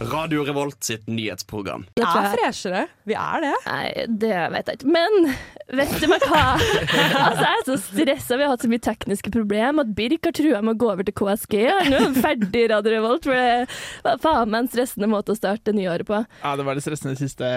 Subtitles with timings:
[0.00, 1.86] Radio Revolt sitt nyhetsprogram.
[1.96, 2.82] Vi er freshere.
[3.08, 3.52] Vi er det.
[3.64, 3.84] Nei,
[4.20, 4.90] det vet jeg ikke.
[4.92, 5.14] Men
[5.78, 6.42] vet du meg hva?
[6.52, 8.36] Altså, jeg er så stressa.
[8.36, 11.06] Vi har hatt så mye tekniske problemer at Birk har trua med å gå over
[11.08, 11.56] til KSG.
[11.88, 13.24] Nå er ferdig Radio Revolt.
[13.24, 16.20] For det var faen meg en stressende måte å starte nyåret på.
[16.44, 17.50] Ja, det var det stressende de siste,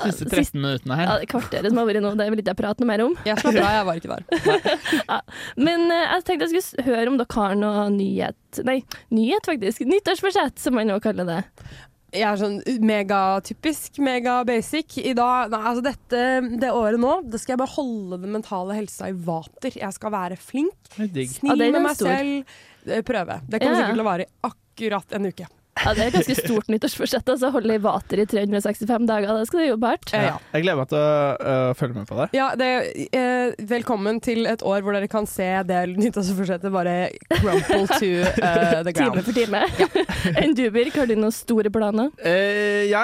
[0.00, 1.20] siste 13 sist- 13 minuttene Ja, her.
[1.26, 3.18] det kvarteret som har vært nå, det vil ikke jeg prate noe mer om.
[3.28, 5.20] Jeg slapper av, jeg var ikke der.
[5.68, 9.80] Men eh, jeg tenkte jeg skulle høre om dere har noe nyhet Nei, nyhet faktisk.
[9.88, 11.40] Nyttårsforsett, som man nå kaller det.
[12.14, 14.98] Jeg er sånn megatypisk, mega-basic.
[15.02, 16.20] I dag, nei, altså dette
[16.62, 19.74] det året nå, da skal jeg bare holde den mentale helsa i vater.
[19.80, 22.06] Jeg skal være flink, Det snill med meg stor.
[22.14, 22.44] selv.
[22.86, 23.40] Eh, Prøve.
[23.48, 23.80] Det kommer Ja.
[23.82, 25.46] sikkert til å vare i akkurat en uke.
[25.82, 27.28] Ja, Det er et ganske stort nyttårsforsett.
[27.34, 29.32] Altså holde i vater i 365 dager.
[29.40, 30.12] Det skal du jobbe hardt.
[30.14, 30.36] Ja.
[30.54, 31.08] Jeg gleder meg til å
[31.40, 32.28] uh, følge med på det.
[32.36, 32.68] Ja, det,
[33.16, 36.96] uh, velkommen til et år hvor dere kan se det nyttårsforsettet bare
[37.34, 39.64] crumple to uh, the Time for time.
[40.38, 42.12] Enn du, Birk, har du noen store planer?
[42.88, 43.02] ja,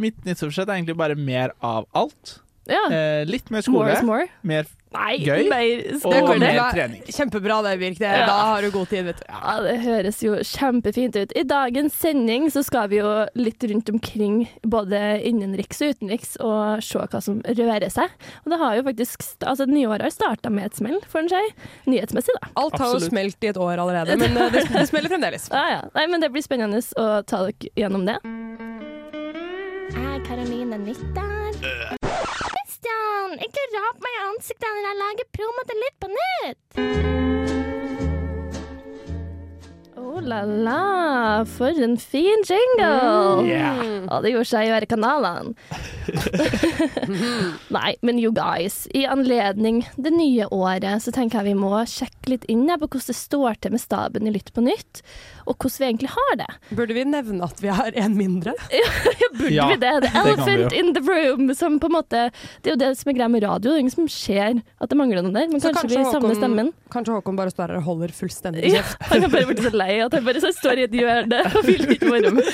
[0.00, 2.36] mitt nyttårsforsett er egentlig bare mer av alt.
[2.70, 2.82] Ja.
[3.26, 4.28] Litt mer more skole, is more.
[4.46, 5.44] mer Nei, Gøy.
[5.46, 5.70] mer
[6.02, 7.02] og mer trening.
[7.06, 7.98] Kjempebra det, Birk.
[8.00, 8.26] Det, Ja.
[8.26, 9.24] Da har du god tid, vet du.
[9.28, 11.32] Ja, Det høres jo kjempefint ut.
[11.36, 16.82] I dagens sending så skal vi jo litt rundt omkring både innenriks og utenriks og
[16.82, 18.10] se hva som rører seg.
[18.44, 21.42] Og det har jo faktisk altså Nyåret har starta med et smell, får en si.
[21.86, 22.50] Nyhetsmessig, da.
[22.56, 25.48] Alt har jo smelt i et år allerede, men eh, det, det smeller fremdeles.
[25.60, 25.80] Ja, ja.
[25.94, 28.18] Nei, men det blir spennende å ta dere gjennom det.
[29.90, 31.39] Jeg er Karoline Nytter.
[32.90, 36.60] Christian, ikke rap meg i ansiktet når jeg lager promo til Litt på nytt.
[40.00, 43.46] Oh la la, for en fin jingle!
[43.46, 44.08] Yeah.
[44.10, 45.54] Og det gjorde seg i hver kanalene.
[47.76, 52.34] Nei, men you guys, i anledning det nye året så tenker jeg vi må sjekke
[52.34, 55.04] litt inn på hvordan det står til med staben i Lytt på nytt,
[55.46, 56.48] og hvordan vi egentlig har det.
[56.76, 58.52] Burde vi nevne at vi har en mindre?
[59.38, 59.92] Burde Ja, vi det?
[60.00, 62.22] The det vi elephant in the room, som på en måte
[62.62, 64.88] Det er jo det som er greia med radio, det er ingen som ser at
[64.90, 66.72] det mangler noe der, men kanskje, kanskje, vi kanskje savner stemmen.
[66.90, 70.00] Kanskje Håkon bare står her og holder fullstendig Ja, han har bare blitt så lei
[70.04, 72.52] at han bare så står i et hjørne og vil ikke være med.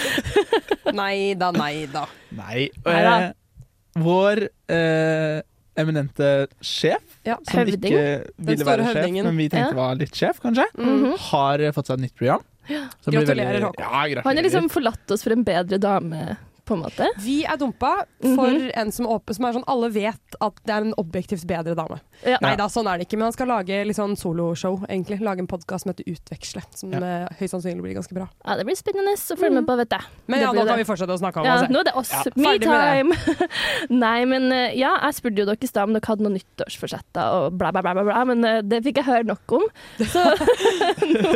[0.97, 2.07] Nei da, nei da.
[2.37, 2.69] Nei.
[2.85, 3.17] Neida.
[3.27, 4.43] Eh, vår
[4.73, 5.41] eh,
[5.77, 6.29] eminente
[6.65, 7.37] sjef, Ja.
[7.45, 7.93] som Høvding.
[7.93, 9.77] ikke ville være sjef, men vi tenkte Ja.
[9.77, 11.17] var litt sjef, kanskje, Mhm.
[11.31, 12.45] har eh, fått seg et nytt program.
[12.69, 13.85] Gratulerer, Håkon.
[13.85, 14.23] Ja, gratulerer.
[14.25, 17.07] Han har liksom forlatt oss for en bedre dame, på en måte.
[17.23, 18.71] Vi er dumpa for Mhm.
[18.75, 22.01] en som, som er sånn Alle vet at det er en objektivt bedre dame.
[22.27, 22.39] Ja.
[22.43, 23.17] Nei da, sånn er det ikke.
[23.19, 25.21] Men han skal lage litt sånn soloshow, egentlig.
[25.23, 26.63] Lage en podkast som heter Utveksle.
[26.75, 26.99] Som Ja.
[26.99, 28.29] eh, høyst sannsynlig blir ganske bra.
[28.45, 30.03] Ja, det blir spennende å følge med på, vet jeg.
[30.27, 30.77] Men ja, nå kan det.
[30.87, 31.69] vi fortsette å snakke om Ja, oss.
[31.71, 32.11] nå er det oss.
[32.13, 33.15] Ja, Me time!
[33.91, 37.33] Nei, men eh, ja, jeg spurte jo dere i stad om dere hadde noen nyttårsforsetter
[37.47, 39.67] og bla, bla, bla, bla, bla men eh, det fikk jeg høre nok om.
[40.13, 40.23] Så
[41.07, 41.33] nå,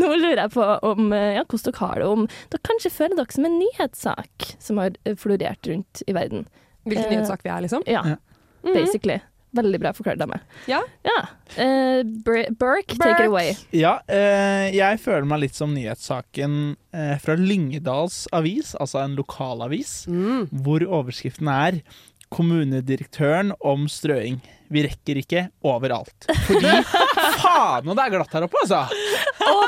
[0.00, 2.08] nå lurer jeg på om ja, hvordan dere har det.
[2.10, 6.46] Om dere kanskje føler dere som en nyhetssak som har eh, florert rundt i verden.
[6.86, 7.82] Hvilken Eh, nyhetssak vi er, liksom.
[7.86, 8.02] Ja.
[8.02, 8.74] Mhm.
[8.74, 9.20] basically.
[9.52, 10.40] Veldig bra forklart av meg.
[10.70, 10.78] Ja.
[11.02, 11.24] ja.
[11.58, 13.20] Uh, Br- Burke, take Burke.
[13.24, 13.56] it away.
[13.72, 20.06] Ja, uh, jeg føler meg litt som nyhetssaken uh, fra Lyngdals avis, altså en lokalavis,
[20.06, 20.46] Mm.
[20.62, 21.80] hvor overskriften er
[22.30, 24.38] 'Kommunedirektøren om strøing'.
[24.70, 26.28] Vi rekker ikke overalt.
[26.46, 26.70] Fordi
[27.42, 28.84] faen og det er glatt her oppe, altså!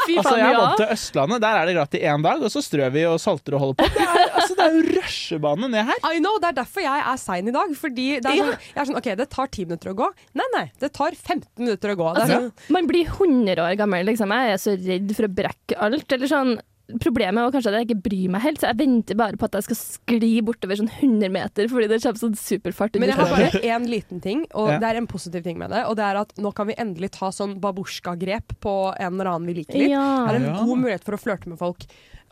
[0.07, 0.61] Fy altså jeg er ja.
[0.63, 3.19] vant til Østlandet, der er det gratis i én dag, og så strør vi og
[3.23, 3.89] salter og holder på.
[3.93, 6.01] Det er, altså, det er jo rushebane ned her.
[6.13, 7.77] I know, Det er derfor jeg er sein i dag.
[7.83, 8.45] Fordi det er Ja.
[8.45, 10.09] sånn, jeg er sånn OK, det tar 10 minutter å gå.
[10.39, 12.09] Nei, nei, det tar 15 minutter å gå.
[12.15, 14.33] Altså, sånn, man blir 100 år gammel, liksom.
[14.33, 16.13] Jeg er så redd for å brekke alt.
[16.13, 16.55] Eller sånn,
[17.01, 19.55] problemet er kanskje at jeg ikke bryr meg helt, så jeg venter bare på at
[19.59, 22.99] jeg skal skli bortover sånn 100 meter fordi det kommer sånn superfart.
[23.01, 24.79] Men jeg har bare én liten ting, og Ja.
[24.83, 25.85] det er en positiv ting med det.
[25.87, 29.47] Og det er at nå kan vi endelig ta sånn babusjka-grep på en eller annen
[29.47, 29.91] vi liker litt.
[29.95, 30.27] Ja.
[30.29, 31.87] Det er en god mulighet for å flørte med folk.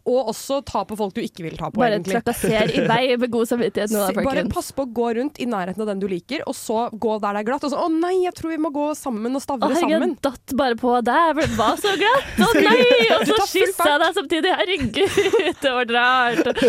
[0.09, 2.21] Og også ta på folk du ikke vil ta på, Bare egentlig.
[2.23, 5.83] trakasser i vei med god samvittighet nå, Bare pass på å gå rundt i nærheten
[5.85, 7.65] av den du liker, og så gå der det er glatt.
[7.69, 10.01] Og så 'Å nei, jeg tror vi må gå sammen og Å, stavre herregud, sammen'.
[10.01, 12.31] Herregud, datt bare på deg, for det var så glatt!
[12.41, 12.87] Å nei!
[13.19, 14.55] Og så kyssa jeg deg samtidig.
[14.61, 16.65] Herregud, det var rart.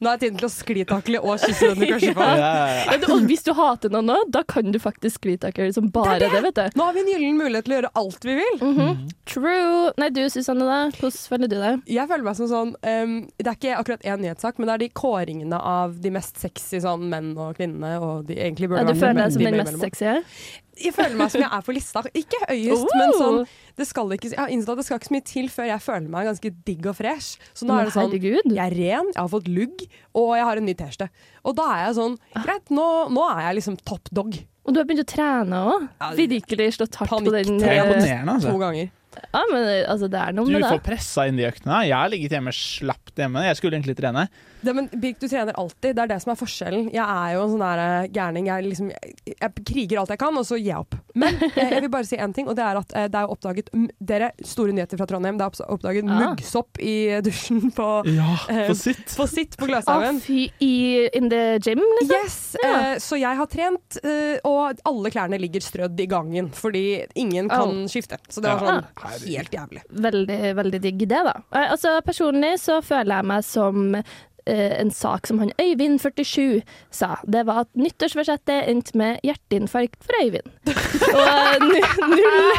[0.00, 2.34] Nå er tiden til å sklitakle og kysse den du kanskje får.
[2.44, 2.96] ja, ja.
[3.00, 6.30] Ja, og hvis du hater noen nå, da kan du faktisk sklitakle som bare det,
[6.46, 6.78] vet du.
[6.78, 8.56] Nå har vi en gyllen mulighet til å gjøre alt vi vil.
[8.62, 9.02] Mhm.
[9.30, 9.92] True.
[10.00, 10.80] Nei, du Susanne, da?
[10.98, 11.82] Hvordan føler du deg?
[11.90, 14.82] Jeg føler meg som sånn ehm, Det er ikke akkurat én nyhetssak, men det er
[14.84, 17.94] de kåringene av de mest sexy sånn menn og kvinnene.
[18.00, 20.60] Og de egentlig Ja, du føler deg som den mest sexy sexy?
[20.80, 22.02] Jeg føler meg som jeg er på lista.
[22.16, 22.98] Ikke høyest, Oh.
[22.98, 23.40] men sånn
[23.76, 25.80] det skal ikke, Jeg har innsett at det skal ikke så mye til før jeg
[25.80, 27.38] føler meg ganske digg og fresh.
[27.54, 28.54] Så nå Men er det sånn herregud.
[28.54, 29.84] Jeg er ren, jeg har fått lugg,
[30.14, 31.08] og jeg har en ny T-skjorte.
[31.44, 34.38] Og da er jeg sånn Greit, nå, nå er jeg liksom top dog.
[34.64, 35.88] Og du har begynt å trene òg.
[36.00, 37.62] Ja, Virkelig slått hardt på den.
[37.62, 38.58] Er eh, To altså.
[38.60, 38.90] ganger.
[39.10, 40.84] Ja, men altså, det er noe Du med får det.
[40.86, 41.80] pressa inn de øktene.
[41.88, 43.42] Jeg har ligget hjemme slapt hjemme.
[43.48, 44.28] Jeg skulle egentlig trene.
[44.62, 45.96] Det, men Birk, du trener alltid.
[45.96, 46.90] Det er det som er forskjellen.
[46.92, 48.46] Jeg er jo en sånn der eh, gærning.
[48.50, 50.94] Jeg, liksom, jeg, jeg kriger alt jeg kan, og så gir jeg opp.
[51.14, 53.32] Men eh, jeg vil bare si én ting, og det er at eh, det er
[53.34, 55.38] oppdaget m- Dere, store nyheter fra Trondheim.
[55.40, 56.20] Det er oppdaget Ah.
[56.30, 59.14] muggsopp i dusjen på, Ja, Eh, på sitt.
[59.16, 60.20] på sitt på Gløshaugen.
[60.60, 62.16] in the gym, liksom?
[62.24, 67.06] Yes, eh, så jeg har trent, eh, og alle klærne ligger strødd i gangen fordi
[67.14, 68.18] ingen kan skifte.
[68.28, 69.82] Så det var sånn sånn helt jævlig.
[69.90, 71.36] Veldig, veldig digg det, da.
[71.52, 74.02] Eh, Altså, personlig så føler jeg meg som eh,
[74.46, 77.16] en sak som han Øyvind 47 sa.
[77.26, 80.48] Det var at nyttårsforsettet endte med hjerteinfarkt for Øyvind.
[81.16, 81.66] Og eh,
[82.08, 82.52] null,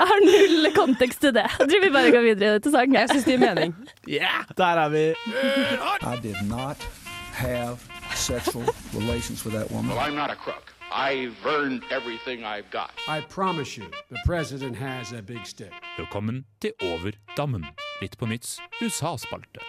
[0.00, 1.46] jeg har null kontekst til det.
[1.58, 2.94] Jeg tror vi bare går videre til sangen.
[2.94, 3.74] Jeg syns det gir mening.
[4.08, 4.44] Yeah!
[4.56, 5.04] Der er vi.
[6.02, 6.78] I did not
[7.32, 7.78] have
[8.14, 8.64] sexual
[8.94, 9.96] relations with that woman.
[9.96, 10.74] Well, I'm not a crook.
[10.94, 12.90] I've earned everything I've got.
[13.08, 15.72] I promise you, the president has a big stick.
[15.98, 17.66] Velkommen til Over dammen.
[18.00, 19.60] Litt på nytts USA-spalte.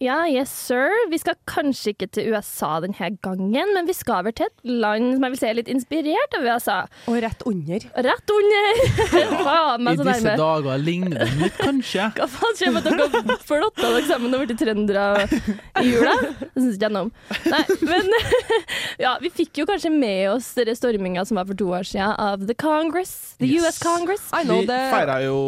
[0.00, 0.90] Ja, yes sir.
[1.10, 5.14] Vi skal kanskje ikke til USA denne gangen, men vi skal vel til et land
[5.16, 6.76] som jeg vil si er litt inspirert av USA.
[7.08, 7.86] Og rett under.
[8.06, 8.80] Rett under!
[9.46, 12.10] Faen I meg så disse dager ligner det litt, kanskje.
[12.18, 15.06] Hva faen skjer med at dere flotta dere sammen og blitt trøndere
[15.80, 16.16] i jula?
[16.42, 17.12] Det syns ikke jeg noe om.
[17.52, 18.12] Nei, men
[19.06, 22.12] ja, vi fikk jo kanskje med oss denne storminga som var for to år siden
[22.16, 23.16] av The Congress.
[23.40, 23.62] The Yes.
[23.66, 24.24] US Congress.
[24.34, 25.38] I know Vi feira jo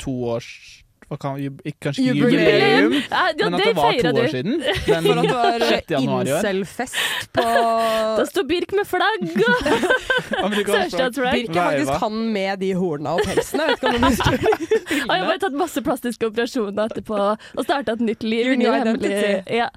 [0.00, 0.81] to års
[1.12, 1.36] hva kan,
[1.82, 2.32] Kanskje ikke Jubileum.
[2.32, 4.20] jubileum, Ja, ja, men at det det var to du.
[4.22, 4.54] år siden.
[4.86, 5.90] Den For at det var 6.
[5.94, 6.38] januar i år.
[6.38, 7.44] incel-fest på
[8.18, 11.36] Da sto Birk med flagg og sørstatsflagg.
[11.36, 13.60] Birk er faktisk han med de horna og pelsen.
[13.60, 17.64] Jeg vet ikke om du husker Jeg har bare tatt masse plastiske operasjoner etterpå og
[17.66, 18.52] starta et nytt liv.
[18.62, 19.68] Ja,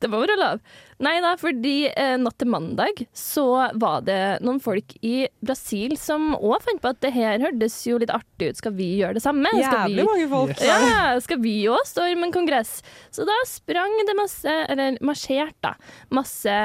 [0.00, 0.62] det må være lov.
[1.02, 3.46] Nei da, fordi eh, natt til mandag så
[3.80, 7.98] var det noen folk i Brasil som òg fant på at det her hørtes jo
[8.02, 9.50] litt artig ut, skal vi gjøre det samme?
[9.54, 10.62] Vi Jævlig mange folk.
[10.64, 12.76] ja, skal vi òg storme en kongress?
[13.14, 15.74] Så da sprang det masse, eller marsjerte,
[16.14, 16.58] masse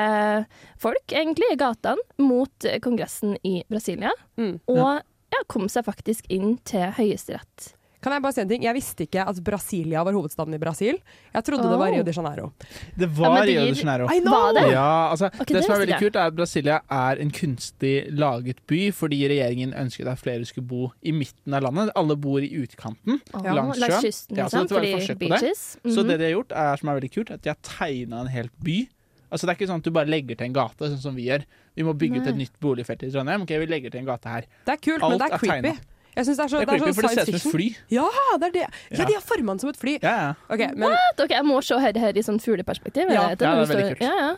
[0.80, 4.14] folk egentlig i gatene mot kongressen i Brasilia.
[4.40, 4.58] Mm.
[4.72, 5.02] Og
[5.34, 7.74] ja, kom seg faktisk inn til Høyesterett.
[8.02, 8.64] Kan jeg bare si en ting?
[8.64, 11.00] Jeg visste ikke at Brasilia var hovedstaden i Brasil.
[11.34, 11.96] Jeg trodde det var Oh.
[11.98, 12.52] Rio de Janeiro.
[12.96, 14.06] Det var ja, det Rio de Janeiro.
[14.08, 14.32] I know!
[14.32, 14.64] Var det?
[14.72, 16.00] Ja, altså, okay, det, det som er veldig jeg.
[16.06, 20.68] kult, er at Brasilia er en kunstig laget by fordi regjeringen ønsket at flere skulle
[20.68, 21.92] bo i midten av landet.
[22.00, 23.20] Alle bor i utkanten.
[23.34, 23.44] oh.
[23.44, 24.00] Langs sjøen.
[24.08, 25.54] kysten, Ja, så dette var et forsøk på det.
[25.58, 26.08] Så Mhm.
[26.08, 28.50] det de har gjort, er, som er veldig kult, at de har tegna en hel
[28.64, 28.88] by.
[29.32, 31.28] Altså Det er ikke sånn at du bare legger til en gate, sånn som vi
[31.28, 31.44] gjør.
[31.76, 33.42] Vi må bygge ut et nytt boligfelt i Trondheim.
[33.44, 34.42] Ok, vi legger til en gate her.
[34.66, 35.62] Det er kult, Alt men det er er creepy.
[35.62, 35.80] tegnet.
[36.20, 37.42] Jeg synes det er, så, Det er det er creepy, sånn for det ser ut
[37.42, 37.68] som et fly.
[37.96, 38.08] Ja,
[38.42, 38.66] det er det.
[38.68, 39.06] Ja, Ja.
[39.10, 39.96] de har forma den som et fly.
[40.04, 40.30] Ja, ja.
[40.52, 41.24] Okay, men, What?
[41.26, 43.08] Ok, jeg må se her, her i sånn fugleperspektiv.
[43.10, 44.04] Ja, ja, det er veldig kult.
[44.04, 44.30] Ja, ja.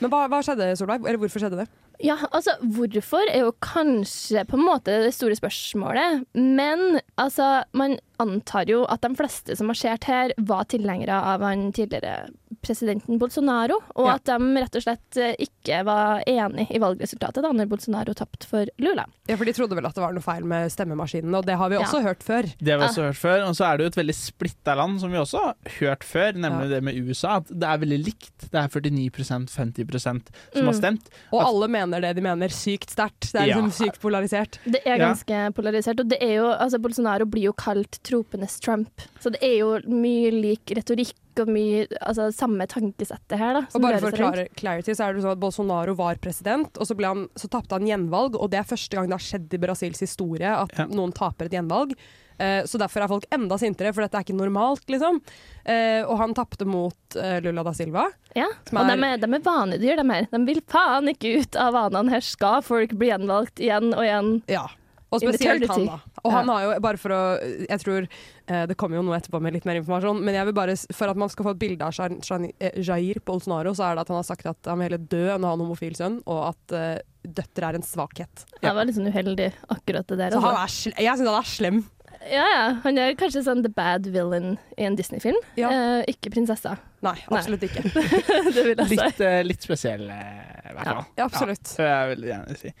[0.00, 1.04] men hva, hva skjedde, Solveig?
[1.04, 1.68] Eller hvorfor skjedde det?
[2.00, 6.22] Ja, altså hvorfor er jo kanskje på en måte det store spørsmålet.
[6.32, 11.40] Men altså, man antar jo at de fleste som har marsjert her, var tilhengere av
[11.46, 12.28] han tidligere
[12.62, 14.14] presidenten Bolsonaro, og Ja.
[14.18, 18.44] at de rett og slett eh, ikke var enig i valgresultatet da når Bolsonaro tapte
[18.50, 19.06] for Lula.
[19.30, 21.70] Ja, for De trodde vel at det var noe feil med stemmemaskinene, og det har
[21.70, 21.82] vi Ja.
[21.86, 22.42] også hørt før.
[22.58, 23.46] Det har vi også hørt før.
[23.48, 26.32] Og så er det jo et veldig splitta land, som vi også har hørt før,
[26.34, 26.74] nemlig Ja.
[26.74, 27.36] det med USA.
[27.40, 28.50] At det er veldig likt.
[28.50, 30.66] Det er 49% 50% som Mm.
[30.66, 31.06] har stemt.
[31.32, 33.32] Og At- alle mener det de mener, sykt sterkt.
[33.32, 33.56] Det er Ja.
[33.56, 34.58] liksom sykt polarisert.
[34.66, 35.08] Det er Ja.
[35.14, 39.06] ganske polarisert, og det er jo, altså Bolsonaro blir jo kalt tropenes Trump.
[39.22, 43.62] Så det er jo mye lik retorikk og mye altså, samme tankesettet her, da.
[43.72, 46.88] Og bare for å klare, clarity, så er det sånn at Bolsonaro var president, og
[46.90, 49.54] så, ble han, så tapte han gjenvalg, og det er første gang det har skjedd
[49.56, 50.88] i Brasils historie at Ja.
[50.90, 51.94] noen taper et gjenvalg.
[52.40, 55.20] Eh, så derfor er folk enda sintere, for dette er ikke normalt, liksom.
[55.64, 58.06] Eh, og han tapte mot eh, Lula da Silva.
[58.36, 60.28] Ja, Som og er- de er, de er vanedyr, de her.
[60.32, 62.10] De vil faen ikke ut av vanene.
[62.16, 64.32] Her skal folk bli gjenvalgt igjen og igjen.
[64.48, 64.66] Ja.
[65.12, 65.98] Og spesielt han, da.
[66.24, 69.40] Og han har jo, bare for å Jeg tror eh, det kommer jo noe etterpå
[69.42, 71.86] med litt mer informasjon, men jeg vil bare, for at man skal få et bilde
[71.86, 72.16] av
[72.58, 75.22] eh, Jair Bolsonaro, så er det at han har sagt at han vil heller dø
[75.34, 78.44] enn å ha en homofil sønn, og at eh, døtre er en svakhet.
[78.60, 80.36] Det var litt sånn uheldig, akkurat det der.
[80.36, 80.66] Så han Altså.
[80.66, 81.82] er sl jeg syns han er slem.
[82.28, 82.64] Ja, ja.
[82.84, 85.38] Han er kanskje sånn the bad villain i en Disney-film.
[85.56, 85.70] Ja.
[85.72, 87.80] Eh, ikke prinsessa, Nei, absolutt ikke.
[88.54, 88.98] det vil jeg si.
[89.00, 91.04] Litt, uh, litt spesiell, i hvert fall.
[91.16, 91.74] Ja, absolutt.
[91.80, 92.74] Ja, det vil jeg gjerne si.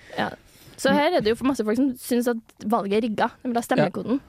[0.80, 3.30] Så her er det jo for masse folk som syns at valget er rigga.
[3.42, 4.20] De vil ha stemmekoden.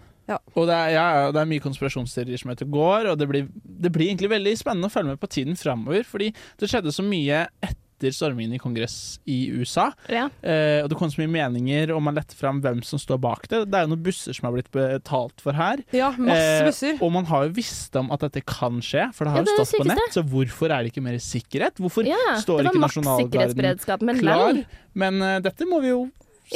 [0.55, 3.48] Og det er, ja, ja, det er mye konspirasjonsteorier som heter går, og det blir,
[3.51, 6.05] det blir egentlig veldig spennende å følge med på tiden framover.
[6.08, 6.29] Fordi
[6.62, 8.96] det skjedde så mye etter stormingen i Kongress
[9.29, 9.89] i USA.
[10.10, 10.29] Ja.
[10.41, 13.43] Eh, og det kom så mye meninger, og man lette fram hvem som står bak
[13.51, 13.60] det.
[13.74, 15.84] Det er jo noen busser som har blitt betalt for her.
[15.93, 16.96] Ja, masse Eh, busser.
[17.03, 19.58] og man har jo visst om at dette kan skje, for det har Ja, det
[19.58, 20.15] jo stått på nett.
[20.15, 21.75] Så hvorfor er det ikke mer sikkerhet?
[21.75, 24.63] Hvorfor Ja, står ikke Nasjonalgarden klar?
[24.96, 26.05] Men uh, dette må vi jo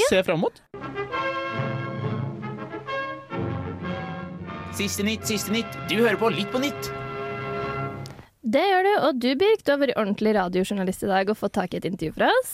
[0.09, 0.61] se fram mot.
[4.75, 5.77] Siste nytt, siste nytt.
[5.89, 6.91] Du hører på Litt på nytt.
[8.45, 11.55] Det gjør du, og du Birk, du har vært ordentlig radiojournalist i dag og fått
[11.57, 12.51] tak i et intervju fra oss.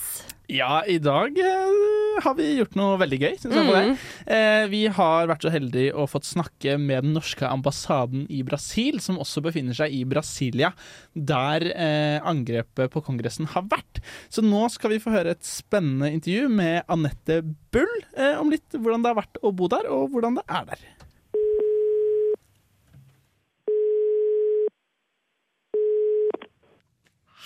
[0.52, 3.68] Ja, i dag eh, har vi gjort noe veldig gøy, syns jeg.
[3.70, 3.94] på det.
[4.36, 9.00] Eh, vi har vært så heldige å fått snakke med den norske ambassaden i Brasil,
[9.00, 10.74] som også befinner seg i Brasilia,
[11.16, 14.04] der eh, angrepet på Kongressen har vært.
[14.28, 17.40] Så nå skal vi få høre et spennende intervju med Anette
[17.72, 20.68] Bull eh, om litt hvordan det har vært å bo der, og hvordan det er
[20.74, 20.88] der.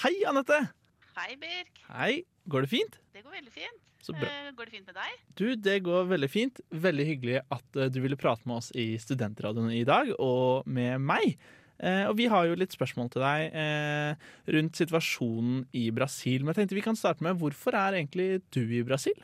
[0.01, 0.65] Hei, Anette.
[1.13, 1.85] Hei, Birk.
[1.93, 2.15] Hei.
[2.51, 2.97] Går det fint?
[3.15, 3.81] Det går veldig fint.
[4.05, 4.29] Så bra.
[4.29, 5.13] Eh, Går det fint med deg?
[5.39, 6.59] Du, det går veldig fint.
[6.69, 11.01] Veldig hyggelig at eh, du ville prate med oss i Studentradioen i dag, og med
[11.01, 11.37] meg.
[11.81, 16.43] Eh, og vi har jo litt spørsmål til deg eh, rundt situasjonen i Brasil.
[16.45, 19.17] Men jeg tenkte vi kan starte med hvorfor er egentlig du i Brasil?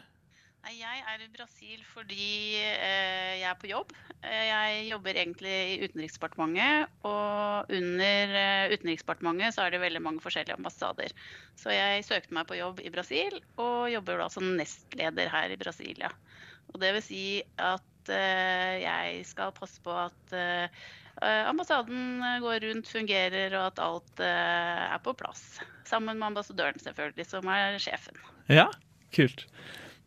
[0.61, 2.25] Nei, Jeg er i Brasil fordi
[2.61, 3.93] eh, jeg er på jobb.
[4.21, 10.21] Eh, Jeg jobber egentlig i Utenriksdepartementet, og under eh, Utenriksdepartementet så er det veldig mange
[10.21, 11.15] forskjellige ambassader.
[11.57, 15.59] Så jeg søkte meg på jobb i Brasil, og jobber da som nestleder her i
[15.61, 16.13] Brasilia.
[16.71, 17.23] Og det vil si
[17.57, 20.31] at jeg skal passe på at
[21.21, 25.43] ambassaden går rundt, fungerer, og at alt er på plass.
[25.85, 28.17] Sammen med ambassadøren, selvfølgelig, som er sjefen.
[28.49, 28.65] Ja,
[29.13, 29.45] kult.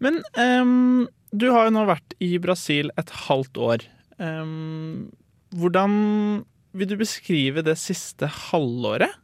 [0.03, 3.85] Men um, du har jo nå vært i Brasil et halvt år.
[4.19, 5.11] Um,
[5.55, 9.21] hvordan vil du beskrive det siste halvåret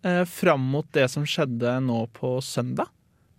[0.00, 2.88] Uh, fram mot det som skjedde nå på søndag?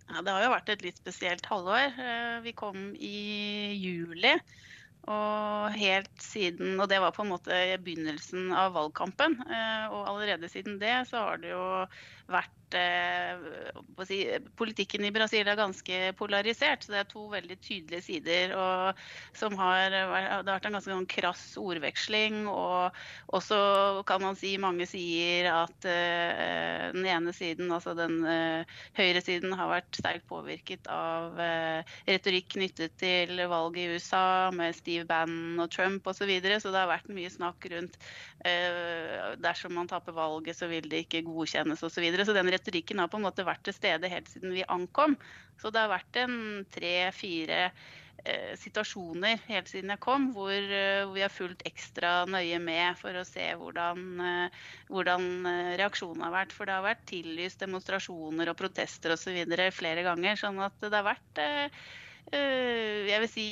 [0.06, 1.88] Ja, det har jo vært et litt spesielt halvår.
[1.98, 4.36] Eh, Vi kom i juli.
[5.10, 9.34] Og helt siden Og det var på en måte begynnelsen av valgkampen.
[9.42, 11.64] Eh, Og allerede siden det så har det jo
[12.32, 14.18] vært eh, si,
[14.58, 18.54] Politikken i Brasil er ganske polarisert, så det er to veldig tydelige sider.
[18.56, 19.02] Og
[19.38, 22.46] som har Det har vært en ganske sånn krass ordveksling.
[22.50, 22.92] Og
[23.36, 29.54] også kan man si mange sier at eh, den ene siden, altså den eh, høyresiden,
[29.58, 35.64] har vært sterkt påvirket av eh, retorikk knyttet til valget i USA med Steve Bannon
[35.64, 36.22] og Trump osv.
[36.22, 36.60] Så, videre.
[36.62, 37.96] så det har vært mye snakk rundt
[38.46, 42.04] eh, dersom man taper valget, så vil det ikke godkjennes osv.
[42.26, 45.16] Så, den retorikken har på en måte vært til stede helt siden vi ankom.
[45.60, 46.36] Så det har vært en
[46.74, 47.60] tre-fire
[48.24, 52.98] eh, situasjoner helt siden jeg kom, hvor, eh, hvor vi har fulgt ekstra nøye med
[53.00, 56.54] for å se hvordan, eh, hvordan eh, reaksjonen har vært.
[56.56, 59.42] For det har vært tillyst demonstrasjoner og protester osv.
[59.74, 60.38] flere ganger.
[60.40, 61.84] Sånn at det har vært eh,
[62.32, 63.46] jeg vil si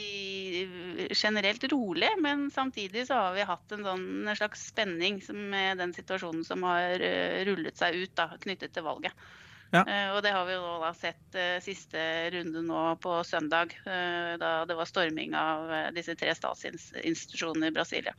[0.63, 5.83] eh, generelt rolig, men samtidig så har vi hatt en, sånn, en slags spenning med
[5.83, 9.29] den situasjonen som har eh, rullet seg ut da, knyttet til valget.
[9.71, 9.85] Ja.
[9.85, 12.01] Eh, og det har vi jo da sett eh, siste
[12.35, 17.77] runde nå på søndag, eh, da det var storming av eh, disse tre statsinstitusjonene i
[17.77, 18.17] Brasilia.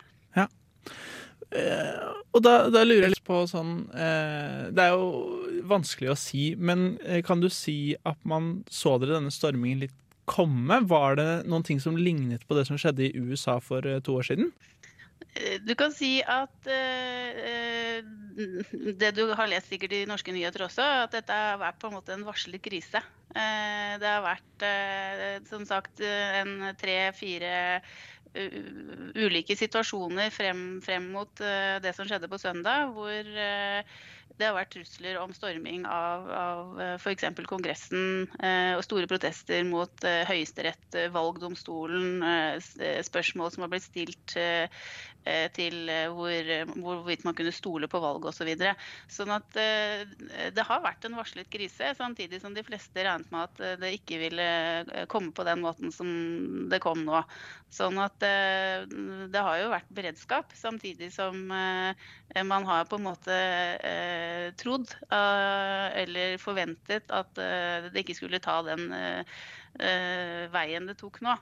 [1.51, 6.15] Eh, og da, da lurer jeg litt på sånn eh, Det er jo vanskelig å
[6.15, 9.97] si, men eh, kan du si at man så dere denne stormingen litt
[10.31, 10.81] komme?
[10.87, 14.15] Var det noen ting som lignet på det som skjedde i USA for eh, to
[14.21, 14.51] år siden?
[15.35, 18.03] Eh, Du kan si at eh, eh,
[18.99, 21.97] det du har lest sikkert i norske nyheter også, at dette har vært på en
[21.99, 23.03] måte en varslet krise.
[23.35, 27.81] Eh, det har vært eh, som sagt en tre-fire
[28.31, 33.83] ulike situasjoner frem, frem mot eh, det som skjedde på søndag, hvor eh,
[34.39, 37.27] det har vært trusler om storming av, av f.eks.
[37.49, 43.73] Kongressen eh, og store protester mot eh, Høyesterett, eh, valgdomstolen, eh, eh, spørsmål som har
[43.73, 44.65] blitt stilt eh,
[45.25, 48.41] eh, til eh, hvor, hvorvidt man kunne stole på valget osv.
[48.41, 48.73] Så videre.
[49.11, 50.05] sånn at eh,
[50.55, 53.93] det har vært en varslet krise, samtidig som de fleste regnet med at eh, det
[53.99, 54.47] ikke ville
[54.81, 56.09] eh, komme på den måten som
[56.71, 57.21] det kom nå.
[57.71, 58.83] Sånn at eh,
[59.31, 63.37] det har jo vært beredskap, samtidig som eh, man har på en måte
[63.87, 68.89] eh, trodd eller forventet at det ikke skulle ta den
[70.51, 71.37] veien det tok nå.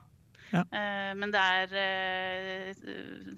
[0.50, 0.64] Ja.
[0.74, 2.88] Eh, men det er, eh,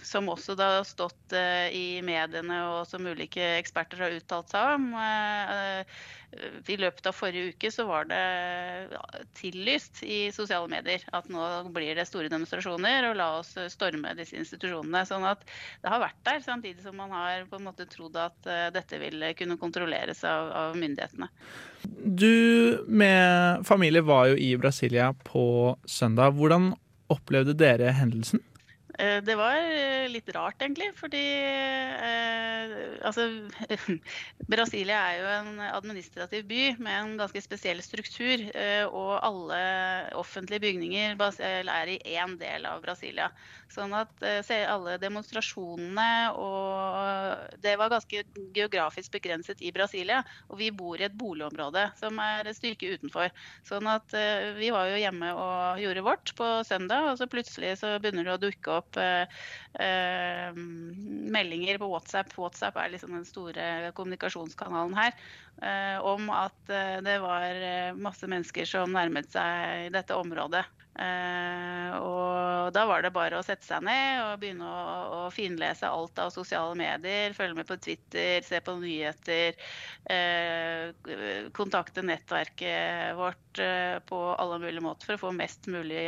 [0.05, 4.77] som også da har stått eh, i mediene og som ulike eksperter har uttalt seg
[4.79, 4.91] om,
[6.33, 8.21] i løpet av forrige uke så var det
[9.37, 11.43] tillyst i sosiale medier at nå
[11.75, 15.03] blir det store demonstrasjoner, og la oss storme disse institusjonene.
[15.05, 15.45] Sånn at
[15.83, 19.35] det har vært der, samtidig som man har på en måte trodd at dette ville
[19.37, 21.29] kunne kontrolleres av, av myndighetene.
[22.01, 26.33] Du med familie var jo i Brasilia på søndag.
[26.41, 26.73] Hvordan
[27.13, 28.43] opplevde dere hendelsen?
[29.03, 31.23] Eh, Det var eh, litt rart, egentlig, fordi
[31.99, 33.25] eh, altså
[34.53, 38.45] Brasilia er jo en administrativ by med en ganske spesiell struktur.
[38.55, 39.59] Eh, og alle
[40.21, 43.31] offentlige bygninger er i én del av Brasilia.
[43.73, 48.23] Sånn at eh, alle demonstrasjonene og Det var ganske
[48.55, 50.21] geografisk begrenset i Brasilia.
[50.51, 53.33] Og vi bor i et boligområde som er et stykke utenfor.
[53.67, 57.79] Sånn at eh, vi var jo hjemme og gjorde vårt på søndag, og så plutselig
[57.83, 59.41] så begynner det å dukke opp eh,
[59.81, 60.51] eh,
[61.33, 62.35] meldinger på WhatsApp.
[62.39, 65.13] WhatsApp er liksom den store kommunikasjonskanalen her.
[65.63, 70.65] eh, om at eh, det var masse mennesker som nærmet seg dette området.
[70.93, 75.89] Eh, og da var det bare å sette seg ned og begynne å, å finlese
[75.89, 77.33] alt av sosiale medier.
[77.37, 79.57] Følge med på Twitter, se på nyheter.
[80.13, 86.05] Eh, kontakte nettverket vårt eh, på alle mulige måter for å få mest mulig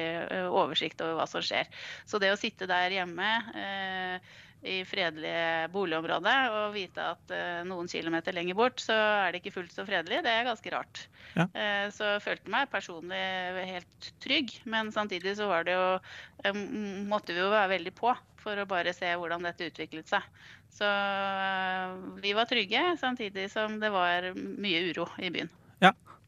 [0.50, 1.70] oversikt over hva som skjer.
[2.04, 3.30] Så det å sitte der hjemme
[4.64, 9.54] i fredelige boligområder og vite at eh, noen kilometer lenger bort så er det ikke
[9.58, 11.02] fullt så fredelig, det er ganske rart.
[11.34, 11.46] Ja.
[11.52, 13.20] Eh, så jeg følte meg personlig
[13.74, 15.88] helt trygg, men samtidig så var det jo
[16.44, 16.62] eh,
[17.10, 20.24] måtte vi jo være veldig på for å bare se hvordan dette utviklet seg.
[20.74, 20.88] Så
[22.20, 25.52] vi var trygge, samtidig som det var mye uro i byen.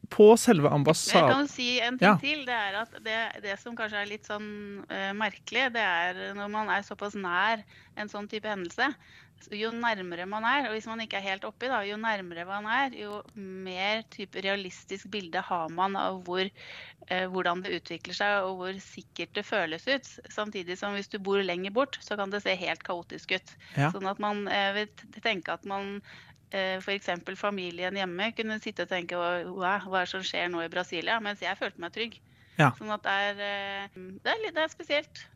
[0.09, 2.15] På selve ambassaden Jeg kan si en ting Ja.
[2.21, 2.45] til.
[2.47, 4.49] Det er at det, det som kanskje er litt sånn
[4.87, 7.63] uh, merkelig, det er når man er såpass nær
[7.97, 8.93] en sånn type hendelse.
[9.53, 12.65] Jo nærmere man er, og hvis man ikke er helt oppi, da, jo nærmere man
[12.73, 16.49] er, jo mer type realistisk bilde har man av hvor,
[17.07, 20.09] eh, hvordan det utvikler seg og hvor sikkert det føles ut.
[20.33, 23.53] Samtidig som hvis du bor lenger bort, så kan det se helt kaotisk ut.
[23.77, 23.91] Ja.
[23.93, 26.01] Sånn at man eh, vil tenke at man
[26.51, 27.09] F.eks.
[27.35, 31.19] familien hjemme kunne sitte og tenke hva er det som skjer nå i Brasilia?
[31.23, 32.19] Mens jeg følte meg trygg.
[32.57, 32.71] Ja.
[32.77, 35.27] Sånn at det er, eh, det er, det er spesielt.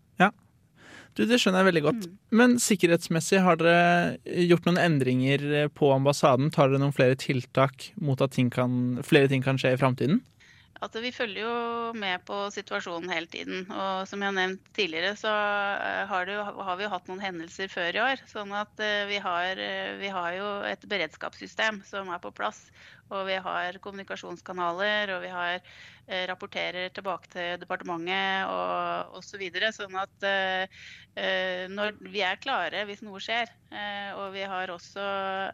[1.18, 2.06] Du, Det skjønner jeg veldig godt.
[2.32, 6.52] Men sikkerhetsmessig, har dere gjort noen endringer på ambassaden?
[6.56, 10.22] Tar dere noen flere tiltak mot at ting kan, flere ting kan skje i framtiden?
[10.82, 13.68] Altså, vi følger jo med på situasjonen hele tiden.
[13.70, 17.22] Og som jeg har nevnt tidligere, så eh, har, det har vi jo hatt noen
[17.22, 18.24] hendelser før i år.
[18.32, 22.64] Sånn at eh, vi har, eh, vi har jo et beredskapssystem som er på plass.
[23.12, 29.44] Og vi har kommunikasjonskanaler, og vi har eh, rapporterer tilbake til departementet og osv.
[29.52, 30.80] Så sånn at eh,
[31.20, 33.52] eh, når vi er klare hvis noe skjer.
[33.72, 35.04] Eh, og vi har også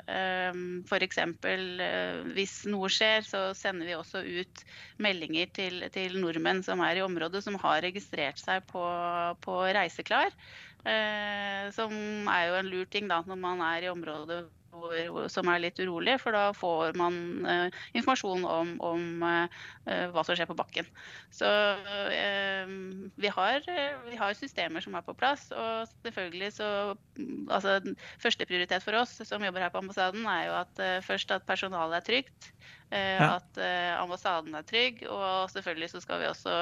[0.10, 1.20] eh, f.eks.
[1.24, 4.63] Eh, hvis noe skjer, så sender vi også ut
[5.02, 8.86] meldinger til, til nordmenn som er i området, som har registrert seg på,
[9.41, 10.34] på Reiseklar.
[10.88, 11.91] Eh, som
[12.32, 14.46] er jo en lur ting da, når man er i området
[14.82, 20.26] hvor, som er litt urolig, for da får man eh, informasjon om, om eh, hva
[20.26, 20.90] som skjer på bakken.
[21.34, 21.48] Så
[22.13, 22.66] eh,
[23.18, 23.70] vi, har,
[24.08, 26.72] vi har systemer som er på plass, og selvfølgelig så
[27.50, 31.32] altså altså, Førsteprioritet for oss som jobber her på ambassaden, er jo at eh, først
[31.36, 32.52] at personalet er trygt.
[32.92, 33.36] Eh, Ja.
[33.38, 36.54] At eh, ambassaden er trygg, og selvfølgelig så skal vi også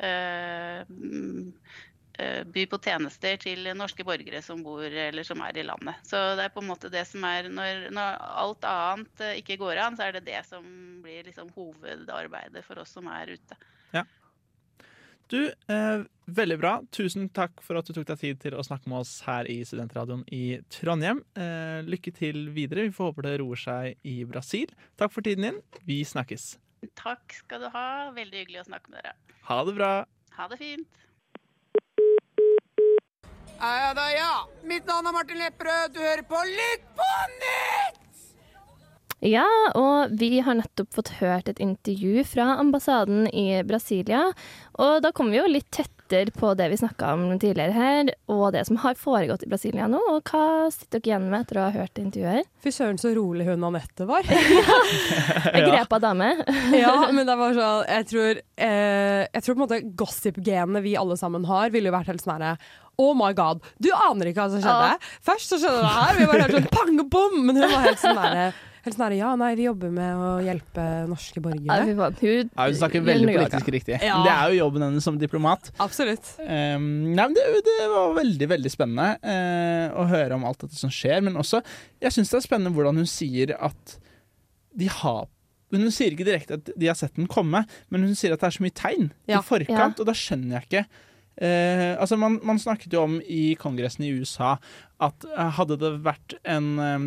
[0.00, 1.95] eh, mm, eh,
[2.52, 5.98] by på tjenester til norske borgere som bor eller som er i landet.
[6.06, 9.58] Så det er på en måte det som er Når, når alt annet eh, ikke
[9.60, 10.64] går an, så er det det som
[11.04, 13.58] blir liksom hovedarbeidet for oss som er ute.
[13.94, 14.04] Ja.
[15.26, 16.72] Du, eh, veldig bra.
[16.94, 19.58] Tusen takk for at du tok deg tid til å snakke med oss her i
[19.66, 21.24] Studentradioen i Trondheim.
[21.34, 22.86] Eh, lykke til videre.
[22.86, 24.70] Vi får håpe det roer seg i Brasil.
[25.00, 25.58] Takk for tiden din.
[25.88, 26.54] Vi snakkes.
[26.94, 27.88] Takk skal du ha.
[28.14, 29.16] Veldig hyggelig å snakke med dere.
[29.48, 29.92] Ha det bra.
[30.36, 31.05] Ha det fint.
[33.60, 34.48] Ja da, ja.
[34.64, 35.94] Mitt navn er Martin Lepperød.
[35.94, 38.02] Du hører på Lytt på nytt!
[39.24, 44.28] Ja, og vi har nettopp fått hørt et intervju fra ambassaden i Brasilia.
[44.76, 48.52] Og da kommer vi jo litt tettere på det vi snakka om tidligere her, og
[48.54, 50.02] det som har foregått i Brasilia nå.
[50.12, 52.46] Og hva sitter dere igjen med etter å ha hørt intervjuet her?
[52.62, 54.28] Fy søren, så rolig hun Anette var.
[54.60, 54.78] ja.
[55.48, 56.34] En grepa dame.
[56.84, 60.98] ja, men det var sånn Jeg tror, eh, jeg tror på en måte gossip-genene vi
[61.00, 62.58] alle sammen har, ville jo vært helt sånn herre
[63.02, 65.10] Oh my god, du aner ikke hva som skjedde.
[65.26, 67.84] Først så skjedde det her, vi bare hørte sånn pang og bom, men hun var
[67.90, 68.46] helt sånn derre
[68.86, 71.66] Helt sånn ja, nei, vi jobber med å hjelpe norske borgere.
[71.66, 71.86] Ja.
[71.88, 73.96] Hun, Ja, hun snakker veldig politisk riktig.
[73.98, 74.20] Ja.
[74.22, 75.72] Det er jo jobben hennes som diplomat.
[75.82, 76.28] Absolutt.
[76.38, 80.78] Um, nei, men det, det var veldig veldig spennende uh, å høre om alt dette
[80.78, 81.18] som skjer.
[81.26, 81.64] Men også,
[81.98, 83.96] jeg syns det er spennende hvordan hun sier at
[84.76, 85.24] de har
[85.74, 88.38] men Hun sier ikke direkte at de har sett den komme, men hun sier at
[88.38, 89.40] det er så mye tegn Ja.
[89.40, 90.84] i forkant, og da skjønner jeg ikke
[91.40, 94.56] eh, altså man, man snakket jo om i kongressen i USA
[95.00, 97.06] at eh, hadde det vært en eh,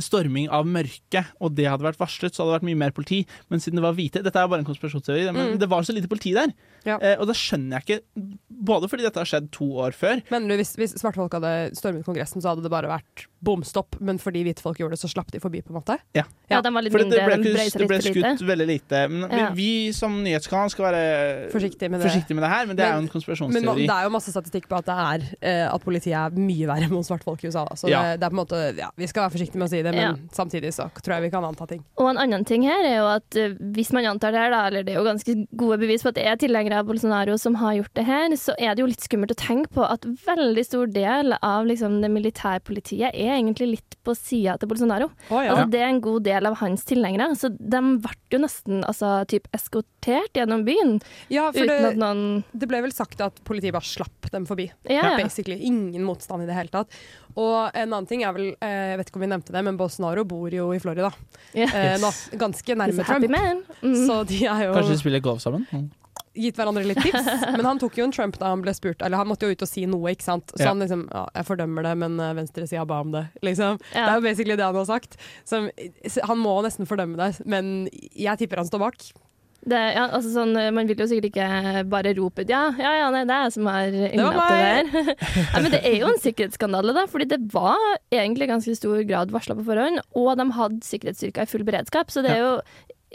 [0.00, 3.18] storming av mørket, og det hadde vært varslet, så hadde det vært mye mer politi.
[3.52, 5.58] Men siden det var hvite Dette er bare en konspirasjonsteori, men Mm.
[5.60, 6.54] det var så lite politi der.
[6.84, 6.98] Ja.
[7.00, 10.20] Eh, og da skjønner jeg ikke Både fordi dette har skjedd to år før.
[10.30, 13.98] Men hvis, hvis svarte folk hadde stormet Kongressen, så hadde det bare vært bomstopp.
[14.00, 15.98] Men fordi hvite folk gjorde det, så slapp de forbi, på en måte.
[16.16, 18.46] Ja, Ja, den var litt For det, det ble, ikke, det ble skutt lite.
[18.46, 19.02] veldig lite.
[19.10, 19.50] Men Ja.
[19.52, 22.08] vi, vi som nyhetskanal skal være Forsiktige med det.
[22.08, 23.64] forsiktige med det her, men det er jo en konspirasjonsteori.
[23.64, 26.66] Men det er jo masse statistikk på at, det er, eh, at politiet er mye
[26.70, 27.64] verre mot svartfolk i USA.
[27.68, 27.74] da.
[27.76, 28.02] Så Ja.
[28.14, 29.92] det, det er på en måte, ja, vi skal være forsiktige med å si det,
[29.92, 30.14] men Ja.
[30.32, 31.84] samtidig så tror jeg vi kan anta ting.
[31.98, 34.66] Og en annen ting her er jo at eh, hvis man antar det her, da,
[34.68, 37.56] eller det er jo ganske gode bevis på at det er tilhengere av Bolsonaro som
[37.60, 40.64] har gjort det her, så er det jo litt skummelt å tenke på at veldig
[40.66, 45.08] stor del av liksom, det militærpolitiet er egentlig litt på sida til Bolsonaro.
[45.30, 45.54] Oh, ja.
[45.54, 47.30] Altså, det er en god del av hans tilhengere.
[47.40, 50.98] Så de ble jo nesten altså, typ eskortert gjennom byen.
[51.32, 54.48] Ja, for uten at det, noen det ble vel sagt at politiet bare slapp dem
[54.48, 54.68] forbi.
[54.88, 55.16] Ja, ja.
[55.20, 55.58] Basically.
[55.64, 56.92] Ingen motstand i det hele tatt.
[57.34, 59.78] Og en annen ting er vel, eh, jeg vet ikke om vi nevnte det, men
[59.78, 61.10] Bolsonaro bor jo i Florida.
[61.56, 61.66] Ja.
[61.66, 63.28] Eh, nå, ganske nærme Trump.
[63.30, 63.64] man.
[63.82, 64.00] Mm.
[64.06, 65.66] Så de er jo Kanskje de spiller golf sammen?
[65.72, 65.90] Mm.
[66.34, 67.28] Gitt hverandre litt tips.
[67.56, 69.64] Men han tok jo en Trump da han ble spurt, eller han måtte jo ut
[69.66, 70.54] og si noe, ikke sant.
[70.54, 70.72] Så Ja.
[70.72, 73.78] han liksom ja, jeg fordømmer det, men uh, venstresida ba om det, liksom.
[73.92, 74.06] Ja.
[74.06, 75.18] Det er jo basically det han har sagt.
[75.46, 75.66] Så,
[76.24, 79.06] han må nesten fordømme det, men jeg tipper han står bak.
[79.64, 83.06] Det, ja, altså sånn, man vil jo sikkert ikke bare rope ut ja, ja, ja,
[83.14, 85.22] nei, det er jeg som har var innlatt det der.
[85.54, 87.80] ja, men det er jo en sikkerhetsskandale, da, fordi det var
[88.12, 92.20] egentlig ganske stor grad varsla på forhånd, og de hadde sikkerhetsstyrker i full beredskap, så
[92.26, 92.52] det er jo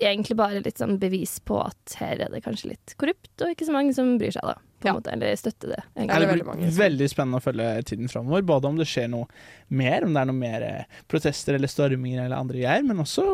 [0.01, 3.67] egentlig bare litt sånn bevis på at her er det kanskje litt korrupt, og ikke
[3.67, 4.55] så mange som bryr seg, da.
[4.79, 4.95] På en Ja.
[4.95, 5.79] måte, eller støtter det.
[5.95, 6.19] Ja, Egentlig.
[6.19, 8.41] det veldig blir som- veldig spennende å følge tiden framover.
[8.47, 9.27] Både om det skjer noe
[9.69, 13.25] mer, om det er noe mer eh, protester eller storminger eller andre greier, men også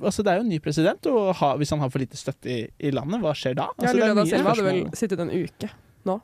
[0.00, 2.46] altså Det er jo en ny president, og ha, hvis han har for lite støtte
[2.48, 3.68] i, i landet, hva skjer da?
[3.78, 5.70] Altså, ja, Lula da Silva hadde vel sittet en uke
[6.08, 6.20] nå.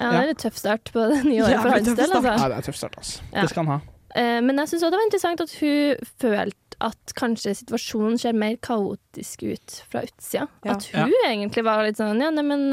[0.00, 2.22] Ja, det er en tøff start på det nye året ja, for hans del, altså.
[2.38, 3.20] Ja, det er tøff start, altså.
[3.32, 3.40] Ja.
[3.42, 3.80] Det skal han ha.
[4.16, 8.36] Eh, Men jeg syns òg det var interessant at hun følte at kanskje situasjonen ser
[8.38, 10.46] mer kaotisk ut fra utsida.
[10.64, 10.76] Ja.
[10.76, 12.68] At hun egentlig var litt sånn ja, nei, men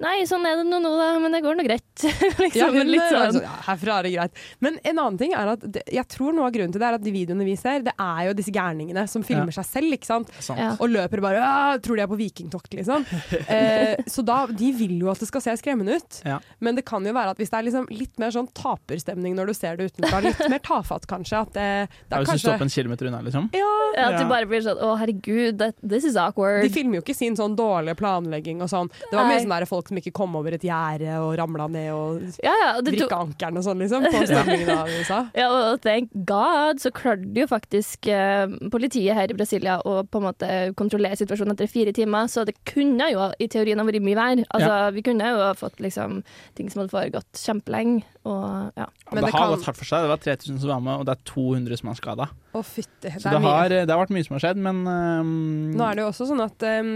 [0.00, 1.84] Nei, sånn er det nå, da, men det går nå greit.
[2.40, 3.20] liksom, Ja, men, litt sånn.
[3.26, 4.38] altså, ja, herfra er det greit.
[4.64, 6.96] Men en annen ting er at det, jeg tror noe av grunnen til det er
[6.96, 10.08] at de videoene vi ser, det er jo disse gærningene som filmer seg selv, ikke
[10.08, 10.32] sant.
[10.40, 10.58] Sant.
[10.62, 10.70] Ja.
[10.80, 13.04] Og løper bare «Ah, Tror de er på vikingtokt, liksom.
[13.50, 16.18] Eh, så da, de vil jo at det skal se skremmende ut.
[16.24, 16.36] Ja.
[16.62, 19.50] Men det kan jo være at hvis det er liksom litt mer sånn taperstemning når
[19.50, 22.30] du ser det utenfra, litt mer tafatt kanskje, at det, det Ja, er hvis du
[22.30, 23.48] kanskje stopper en kilometer unna, liksom.
[23.56, 24.22] ja, Ja, at Ja.
[24.22, 26.62] du bare blir sånn å herregud, that, this is awkward.
[26.62, 28.90] De filmer jo ikke sin sånn dårlige planlegging og sånn.
[29.10, 31.90] Det var mye sånn der folk som ikke kom over et gjerde og ramla ned
[31.92, 34.06] og ja, ja, vrikka ankelen og sånn, liksom.
[34.08, 35.20] På stemningen av USA.
[35.36, 40.22] Ja, og thank God så klarte jo faktisk eh, politiet her i Brasilia å på
[40.22, 44.02] en måte kontrollere situasjonen etter fire timer, så det kunne jo i teorien ha vært
[44.06, 44.44] mye vær.
[44.54, 46.20] Altså, Vi kunne jo ha fått liksom
[46.58, 48.04] ting som hadde foregått kjempelenge.
[48.28, 48.86] Og, ja.
[49.10, 50.04] Men det, det har kan- gått hardt for seg.
[50.06, 52.26] Det var 3000 som var med, og det er 200 som er skada.
[52.50, 53.08] Å, fytti.
[53.08, 53.52] Det Så er det mye.
[53.54, 55.30] har, det har vært mye som har skjedd, men um,
[55.78, 56.90] Nå er det jo også sånn at um,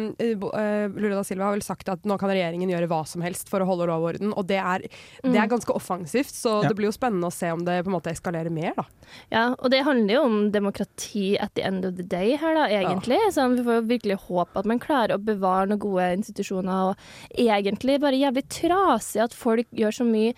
[0.98, 3.60] Lula da Silva har vel sagt at nå kan regjeringen gjøre hva som helst for
[3.60, 4.78] å holde lov og orden, og det er,
[5.22, 5.50] det er Mm.
[5.50, 6.68] ganske offensivt, så Ja.
[6.68, 8.84] det blir jo spennende å se om det på en måte eskalerer mer, da.
[9.32, 12.66] ja, og det handler jo om demokrati at the end of the day her, da,
[12.68, 13.18] egentlig.
[13.32, 16.96] Så vi får jo virkelig håpe at man klarer å bevare noen gode institusjoner, og
[17.36, 20.34] egentlig bare jævlig trasig at folk gjør så mye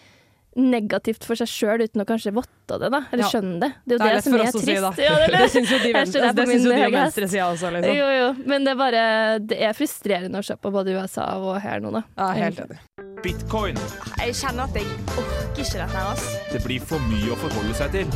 [0.57, 3.01] negativt for seg sjøl uten å kanskje votte det, da.
[3.13, 3.29] Eller Ja.
[3.31, 3.71] skjønne det.
[3.87, 4.65] Det er jo Det er det, som er trist.
[4.65, 4.91] si, da.
[4.99, 7.97] Ja, det, Det syns jo de, venstre, det det syns jo de venstresida også, liksom.
[7.97, 9.05] Jo, jo, men det er bare
[9.47, 12.03] Det er frustrerende å se på både USA og her nå, da.
[12.17, 12.79] Ja, helt enig.
[13.23, 13.77] Bitcoin.
[14.21, 16.53] Jeg kjenner at jeg orker ikke dette her, altså.
[16.53, 18.07] Det blir for mye å forholde seg til.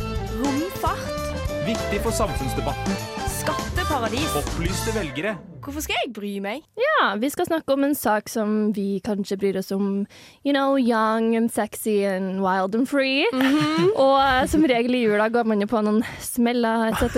[0.41, 1.17] Romfart.
[1.65, 3.20] Viktig for samfunnsdebatten.
[3.41, 4.35] Skatteparadis.
[4.37, 5.31] Opplyste velgere.
[5.61, 6.61] Hvorfor skal jeg bry meg?
[6.77, 10.05] Ja, vi skal snakke om en sak som vi kanskje bryr oss om.
[10.45, 13.25] You know, young and sexy and wild and free.
[14.05, 17.17] Og eh, som regel i jula går man jo på noen smeller etc.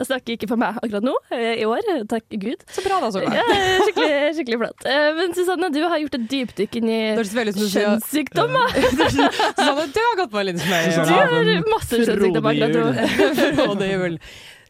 [0.00, 2.64] Jeg snakker ikke for meg akkurat nå, eh, i år, takk Gud.
[2.72, 3.36] Så bra da, Solveig.
[3.36, 3.46] Ja,
[3.84, 4.88] skikkelig, skikkelig flott.
[4.88, 8.76] Eh, Men Susanne, du har gjort et dypdykk inn i kjønnssykdommer.
[8.96, 10.92] Susanne, du har gått på en liten smell.
[11.00, 14.20] Du har masse kjønnssykdommer akkurat nå.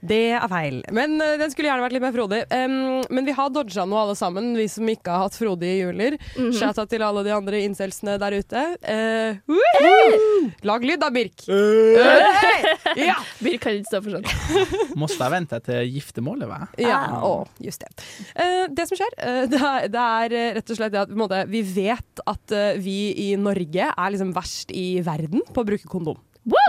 [0.00, 0.80] Det er feil.
[0.94, 2.42] Men uh, den skulle gjerne vært litt mer frodig.
[2.50, 6.18] Um, men vi har dodga noe alle sammen, vi som ikke har hatt frodige juler.
[6.36, 6.58] Mm -hmm.
[6.58, 8.62] Shata til alle de andre incelsene der ute.
[8.82, 10.52] Uh, uh -huh.
[10.62, 11.46] Lag lyd da, Birk.
[11.46, 13.06] Hey!
[13.06, 13.16] Ja!
[13.44, 14.28] Birk kan ikke stå for sånt.
[15.02, 16.60] Måste jeg vente til giftermålet, hva?
[16.78, 17.88] Ja, å, just det.
[18.34, 21.12] Eh, det som skjer, eh, det, er, det er eh, rett og slett det at
[21.12, 25.44] på en måte, vi vet at eh, vi i Norge er liksom verst i verden
[25.52, 26.20] på å bruke kondom.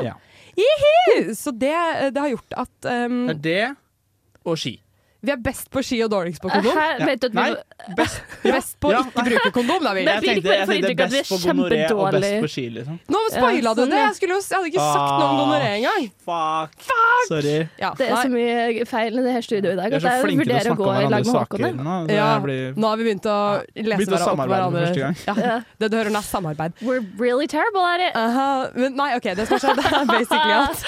[0.03, 0.17] Ja.
[0.57, 1.35] Jihi!
[1.37, 3.75] Så det, eh, det har gjort at um, det
[4.47, 4.77] og ski?
[5.21, 6.75] Vi er best på ski og dårligst på kondom.
[6.77, 10.03] Her, vet du at vi, Nei, best, Best på Ja, ikke bruke kondom, da, vi-
[10.05, 12.99] jeg tenkte, jeg tenkte er best på gonoré og best på ski, liksom.
[13.09, 14.01] Nå spoila Ja, du sånn, det!
[14.03, 16.07] Jeg, skulle jeg hadde ikke sagt noe om gonoré engang.
[16.27, 16.87] Fuck.
[17.27, 17.55] Sorry.
[17.81, 20.11] Ja, det er så mye feil i det her studioet i dag er at så
[20.13, 21.81] jeg til å vurderer å snakke gå om i lag med saker Håkon.
[21.87, 21.97] nå.
[22.13, 23.37] Ja, blir nå har vi begynt å
[23.73, 24.85] lese Begynt å hverandre opp hverandre.
[24.85, 25.15] første gang.
[25.27, 25.57] Ja, Ja.
[25.81, 26.73] det du hører nå er samarbeid.
[26.81, 28.15] We're really terrible at it.
[28.15, 30.85] Aha, men nei, ok, det som har skjedd er basically at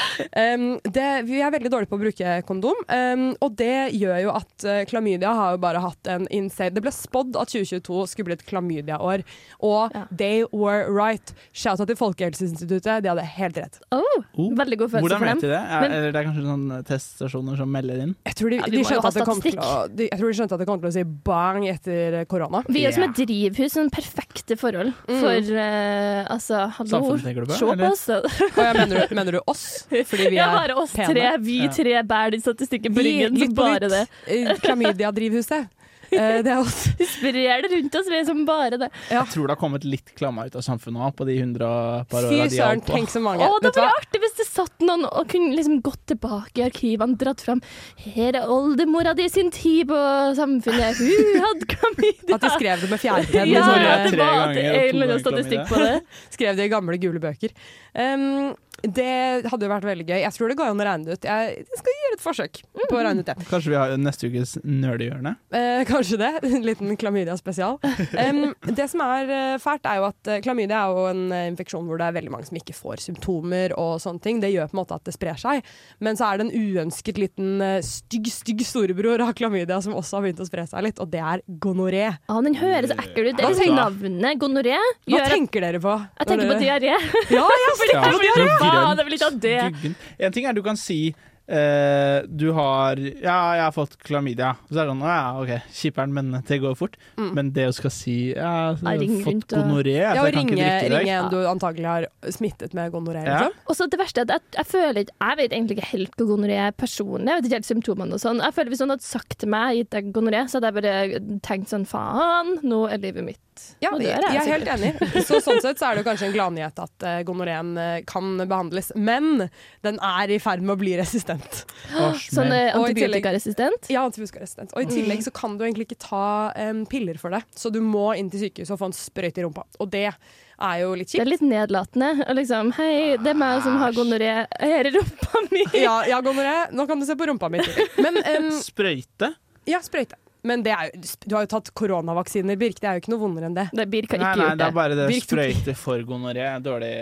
[0.56, 4.32] um, det, Vi er veldig dårlige på å bruke kondom, um, og det gjør jo
[4.36, 8.26] at uh, klamydia har jo bare hatt en insane Det ble spådd at 2022 skulle
[8.30, 9.24] bli et klamydia-år,
[9.62, 10.06] og Ja.
[10.16, 11.34] they were right.
[11.54, 13.80] Shout out til Folkehelseinstituttet, de hadde helt rett.
[13.92, 14.04] Oh,
[14.38, 14.52] Oh.
[14.56, 15.42] veldig god følelse Hvordan for vet dem.
[15.42, 15.60] de det?
[15.60, 18.16] Er, Men- eller det er kanskje sånne teststasjoner som melder inn?
[18.26, 20.68] Jeg tror de, Ja, de, skjønte at å, de, jeg tror de skjønte at det
[20.68, 22.64] kom til å si bang etter korona.
[22.68, 22.94] Vi er yeah.
[22.94, 25.20] som et drivhus, sånn perfekte forhold Mm.
[25.22, 27.92] for uh, Altså, hallo, Samfunnet du på, se på eller?
[27.92, 28.10] oss.
[28.10, 29.86] Og jeg mener, du, mener du oss?
[29.90, 31.14] Fordi vi Ja, er bare oss pene?
[31.14, 31.38] tre.
[31.40, 33.38] Vi tre bærer den statistikken på ryggen.
[33.38, 34.09] Litt bare det.
[34.28, 35.76] Eh, Klamydia-drivhuset.
[36.10, 38.90] Eh, det er også sprer det rundt oss, vi er som bare det.
[39.10, 39.22] Ja.
[39.22, 41.70] Jeg tror det har kommet litt klamma ut av samfunnet òg, på de hundre
[42.10, 42.96] par Fy åra de har holdt på.
[42.98, 43.46] tenk så mange.
[43.46, 47.18] Å, det var artig hvis det satt noen og kunne liksom gått tilbake i arkivene,
[47.20, 47.62] dratt fram
[48.02, 50.00] Her er oldemora di sin tid på
[50.40, 52.38] Samfunnet, hun hadde klamydia.
[52.38, 53.36] At de skrev det med fjærpenn.
[53.36, 55.94] Ja, i det var en eller annen statistikk på det.
[56.34, 57.54] skrev det i gamle gule bøker.
[57.94, 60.20] Um, det hadde jo vært veldig gøy.
[60.24, 61.28] Jeg tror det går an å regne det ut.
[61.30, 63.36] Jeg skal gjøre et forsøk på å regne ut det.
[63.50, 65.36] Kanskje vi har neste ukes nerdehjørne?
[65.56, 66.32] Eh, kanskje det.
[66.60, 67.78] En liten klamydia-spesial.
[67.80, 71.46] Um, det som er eh, fælt, er jo at eh, klamydia er jo en eh,
[71.52, 74.42] infeksjon hvor det er veldig mange som ikke får symptomer og sånne ting.
[74.44, 75.68] Det gjør på en måte at det sprer seg.
[76.04, 80.28] Men så er det en uønsket liten stygg, stygg storebror av klamydia som også har
[80.28, 82.08] begynt å spre seg litt, og det er gonoré.
[82.10, 83.38] Ja, den høres så ekkel ut.
[83.38, 84.78] Det er liksom navnet gonoré.
[85.06, 85.96] Hva gjør tenker dere på?
[86.20, 86.96] jeg tenker på diaré.
[87.30, 88.98] Ja, jeg tenker på sånn, grønn.
[89.18, 89.58] jeg det.
[89.74, 89.96] Duggen.
[90.20, 91.14] En ting er du kan si
[91.50, 94.52] eh, du har Ja, jeg har fått klamydia.
[94.70, 96.96] Så er det sånn, «Å ja, OK, kjiperen, men det går fort.
[97.18, 97.32] Mm.
[97.34, 100.12] Men det å skal si ja, jeg Ja, har ring fått rundt og- gonoré Ja,
[100.14, 101.02] så å jeg kan ringe, ikke drikke i dag.
[101.02, 103.24] ringe en du antagelig har smittet med gonoré.
[103.26, 103.40] Ja.
[103.40, 103.52] Liksom.
[103.68, 106.16] Og så det verste er at jeg, jeg føler ikke Jeg vet egentlig ikke helt
[106.20, 107.28] hva gonoré er personlig.
[107.28, 108.42] Jeg vet ikke helt symptomene og sånn.
[108.46, 111.40] Jeg føler Hvis noen hadde sagt til meg gitt deg gonoré, så hadde jeg bare
[111.42, 113.40] tenkt sånn faen, nå er livet mitt
[113.84, 115.24] Ja, det, jeg, jeg jeg er helt enig.
[115.28, 118.92] Så sånn sett så er det kanskje en gladnyhet at uh, gonoreen eh, kan behandles.
[118.96, 119.46] Men
[119.86, 121.62] den er i ferd med å bli resistent.
[121.94, 122.52] Sånn smell.
[122.58, 123.90] eh, Og antibiotikaresistent.
[123.94, 124.76] Ja, antibiotikaresistent.
[124.76, 126.24] Og i tillegg så kan du egentlig ikke ta
[126.56, 127.42] um, piller for det.
[127.56, 129.66] Så du må inn til sykehuset og få en sprøyte i rumpa.
[129.80, 131.22] Og det er jo litt kjipt.
[131.22, 132.10] Det er litt nedlatende.
[132.28, 132.94] Og liksom, Hei,
[133.24, 134.32] det er meg som har gonoré.
[134.60, 135.64] Her er rumpa mi.
[135.80, 136.58] Ja, ja, gonoré.
[136.76, 137.64] Nå kan du se på rumpa mi.
[138.04, 139.34] Men um, Sprøyte?
[139.70, 140.18] ja, sprøyte.
[140.48, 140.92] Men det er
[141.26, 142.78] du har jo tatt koronavaksiner, Birk.
[142.80, 143.66] Det er jo ikke noe vondere enn det.
[143.76, 146.48] Det Birk har ikke nei, gjort det er bare det Birk sprøyte for gonoré.
[146.64, 146.94] Dårlig,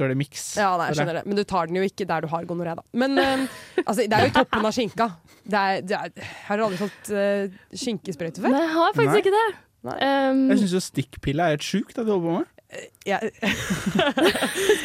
[0.00, 0.46] dårlig miks.
[0.58, 1.24] Ja, nei, jeg skjønner det.
[1.30, 2.86] Men du tar den jo ikke der du har gonoré, da.
[3.04, 3.46] Men um,
[3.84, 5.08] altså, det er jo toppen av skinka.
[5.50, 8.54] Det er, det er, har du aldri fått uh, skinkesprøyte før?
[8.56, 9.22] Nei, jeg har faktisk Nei.
[9.24, 9.48] ikke det.
[9.90, 9.98] Nei.
[10.04, 12.56] Um, Jeg syns jo stikkpille er helt sjukt det du holder på med.
[13.10, 13.32] Jeg,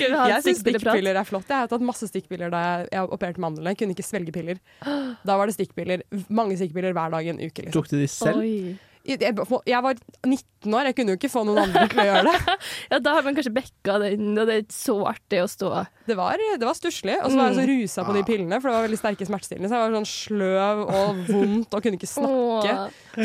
[0.10, 1.46] jeg syns stikkpiller er flott.
[1.50, 3.74] Jeg har tatt masse stikkpiller da jeg, jeg opererte mandlene.
[3.74, 4.62] Jeg kunne ikke svelge piller.
[5.28, 6.02] Da var det stikkpiller.
[6.34, 7.68] Mange stikkpiller hver dag i en uke.
[7.68, 7.76] Liksom.
[7.76, 8.42] Tok du de selv?
[8.42, 8.76] Oi.
[9.06, 12.40] Jeg, var 19 år, jeg kunne jo ikke få noen andre til å gjøre det.
[12.92, 15.70] Ja, da har man kanskje bekka den, og det er så artig å stå.
[16.06, 17.16] Det var, det var stusslig.
[17.24, 19.70] Og så var jeg så rusa på de pillene, for det var veldig sterke smertestillende.
[19.72, 22.76] Så jeg var sånn sløv og vondt og kunne ikke snakke.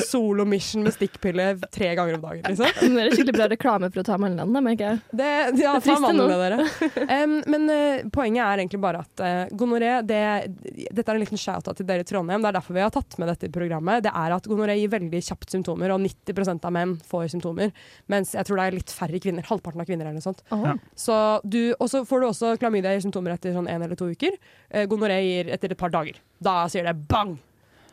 [0.07, 2.95] Solo mission med stikkpille tre ganger om dagen, liksom.
[2.95, 5.03] Det er skikkelig bra reklame for å ta mandlene, da, merker jeg.
[5.21, 6.07] Det, ja, ta det nå.
[6.07, 6.69] mandlene dere.
[7.11, 10.21] Um, men uh, poenget er egentlig bare at uh, gonoré det,
[10.93, 12.43] Dette er en liten shout-out til dere i Trondheim.
[12.43, 14.05] Det er derfor vi har tatt med dette i programmet.
[14.05, 17.73] Det er at gonoré gir veldig kjapt symptomer, og 90% av menn får symptomer.
[18.11, 19.47] Mens jeg tror det er litt færre kvinner.
[19.47, 20.43] Halvparten av kvinner eller noe sånt.
[20.51, 20.75] Ja.
[20.95, 24.11] Så du, og så får du også klamydia gir symptomer etter sånn en eller to
[24.11, 24.37] uker.
[24.71, 26.19] Eh, gonoré gir etter et par dager.
[26.41, 27.39] Da sier det bang!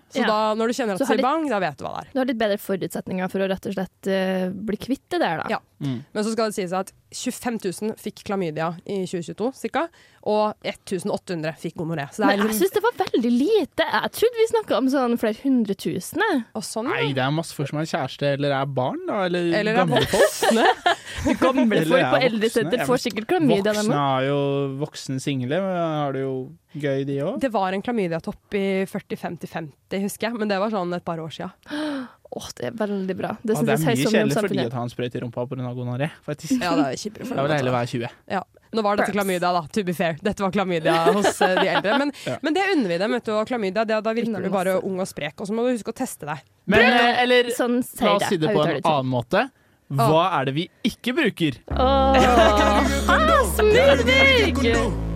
[0.09, 0.27] Så Ja.
[0.27, 2.11] da, når du kjenner at det har sier bang, da vet du hva det er.
[2.13, 5.41] Du har litt bedre forutsetninger for å rett og slett uh, bli kvitt det der,
[5.41, 5.47] da.
[5.51, 5.59] Ja.
[5.83, 5.97] Mm.
[6.13, 9.85] Men så skal det sies at 25 000 fikk klamydia i 2022 cirka,
[10.27, 12.07] og 1800 fikk gonoré.
[12.11, 13.85] Så det er Men jeg syns det var veldig lite.
[13.87, 16.23] Jeg trodde vi snakka om sånn flere hundre tusen.
[16.59, 19.23] sånn, Nei, det er masse folk som er kjæreste eller er barn, da.
[19.29, 20.17] Eller, Eller er gamle folk.
[20.19, 20.67] voksne.
[21.41, 23.73] Gamle folk på eldresenter får sikkert klamydia.
[23.73, 24.39] Voksne har jo
[24.81, 26.33] voksne single, men har det jo
[26.77, 27.39] gøy, de òg.
[27.41, 31.33] Det var en klamydiatopp i 40-50-50, husker jeg, men det var sånn et par år
[31.33, 31.49] sia.
[32.35, 33.31] Åh, det er veldig bra.
[33.41, 35.73] Det Ja, det er mye kjedelig for de å ta en sprøyte i rumpa pga.
[35.77, 36.59] gonoré, faktisk.
[36.61, 38.09] Ja, det er kjipere for Da vil jeg heller være 20.
[38.35, 38.43] Ja.
[38.75, 40.17] Nå var dette klamydia, da, to be fair.
[40.21, 41.97] Dette var klamydia hos eh, de eldre.
[41.97, 42.37] Men, Ja.
[42.43, 43.11] men det unner vi dem.
[43.11, 45.39] vet du, og klamydia, det, Da virker du bare ung og sprek.
[45.39, 46.43] Og så må du huske å teste deg.
[46.67, 49.49] Men eh, eller Sånn la oss si det på en annen måte.
[49.87, 51.61] Hva er det vi ikke bruker?
[51.71, 51.79] Åh,
[53.07, 55.06] ah, Smurvig!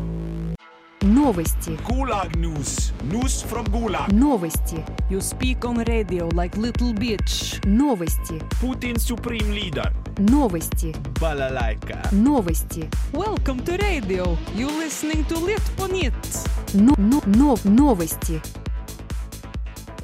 [1.02, 1.78] Новости.
[1.88, 2.92] Gulag News.
[3.12, 4.12] News from Gulag.
[4.12, 4.84] Новости.
[5.10, 7.60] You speak on radio like little bitch.
[7.66, 8.38] Новости.
[8.60, 9.92] Putin's supreme leader.
[10.18, 10.94] Новости.
[11.20, 11.98] Balalaika.
[12.12, 12.88] Новости.
[13.12, 14.38] Welcome to radio.
[14.56, 16.48] You listening to Litt på nytt.
[16.72, 18.40] Но, но, но, новости.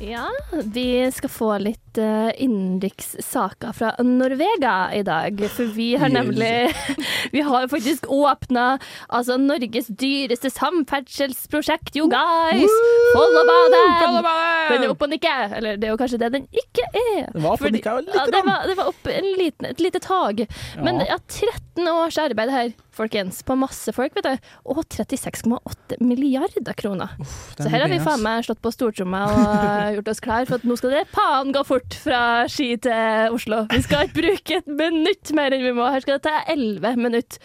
[0.00, 0.28] Ja,
[0.64, 5.41] vi skal få litt uh, innenrikssaker fra Norvega i dag.
[5.53, 6.71] For vi har nemlig
[7.36, 12.71] Vi har faktisk åpna altså, Norges dyreste samferdselsprosjekt, you guys!
[13.15, 14.23] Follobanen!
[14.71, 15.57] Den er oppe og nikker.
[15.60, 17.27] Eller det er jo kanskje det den ikke er.
[17.33, 20.01] Det var oppe og nikket ja, det var, det var opp en liten, et lite
[20.03, 20.43] tag.
[20.83, 21.15] Men Ja.
[21.15, 23.43] ja, 13 års arbeid her, folkens.
[23.45, 24.49] På masse folk, vet du.
[24.73, 27.13] Og 36,8 milliarder kroner.
[27.19, 30.60] er Så her har vi faen meg slått på stortromma og gjort oss klar for
[30.60, 33.63] at nå skal det faen gå fort fra Ski til Oslo.
[33.71, 35.88] Vi skal ikke bruke et minutt mer enn vi må.
[35.93, 37.39] Her skal det ta 11 minutter.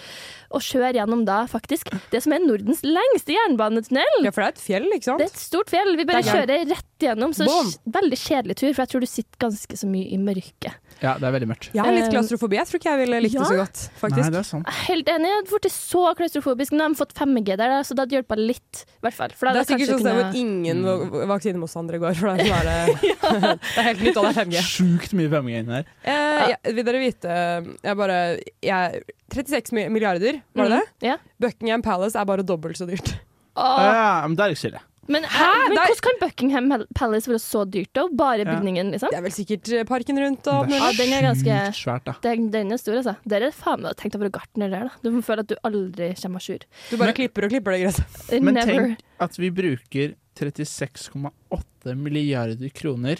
[0.52, 4.22] Og kjøre gjennom da faktisk det som er Nordens lengste jernbanetunnel.
[4.26, 5.22] Ja, for det er et fjell, ikke sant?
[5.22, 5.94] Det er et stort fjell.
[5.98, 7.32] Vi bare er kjører rett gjennom.
[7.34, 7.70] Så Boom.
[7.98, 10.76] veldig kjedelig tur, for jeg tror du sitter ganske så mye i mørket.
[11.02, 11.70] Ja, det er veldig mørkt.
[11.74, 12.56] Jeg har litt Eh, klaustrofobi.
[12.60, 14.22] Jeg tror ikke jeg ville likt det så godt, faktisk.
[14.22, 14.68] Nei, det er sant.
[14.86, 15.30] Helt enig.
[15.32, 16.76] Jeg hadde blitt så klaustrofobisk.
[16.76, 18.84] Nå har de fått 5G der, da, så det hadde hjulpet litt.
[18.86, 19.34] I hvert fall.
[19.34, 20.28] Det er sikkert sånn kunne...
[20.28, 21.16] at ingen Mm.
[21.32, 22.14] vaksinemotstandere går.
[22.20, 24.62] For det er, sånn der, det er helt nytt, og det er 5G.
[24.68, 25.90] Sjukt mye 5G inni her.
[26.04, 27.34] Eh, ja, vil dere vite
[27.82, 28.20] jeg bare,
[28.62, 31.06] jeg, 36 milliarder, var det Mm, det?
[31.08, 31.16] ja.
[31.40, 33.14] Buckingham Palace er bare dobbelt så dyrt.
[33.56, 34.80] Ja, men det er ikke så ille.
[35.10, 35.46] Men, Hæ?
[35.68, 38.04] men er- hvordan kan Buckingham Palace være så dyrt, da?
[38.14, 39.10] Bare bygningen, liksom?
[39.10, 42.04] Det er vel sikkert eh, parken rundt og Det er Ja, den er ganske svært,
[42.06, 42.14] da.
[42.22, 43.16] den, den er stor, altså.
[43.26, 44.90] Der er faen meg tenkt å være gartner der, da.
[45.02, 46.58] Du må føle at du aldri kommer à jour.
[46.90, 48.40] Du bare Men- klipper og klipper det gresset.
[48.42, 53.16] Men tenk at vi bruker 36,8 milliarder kroner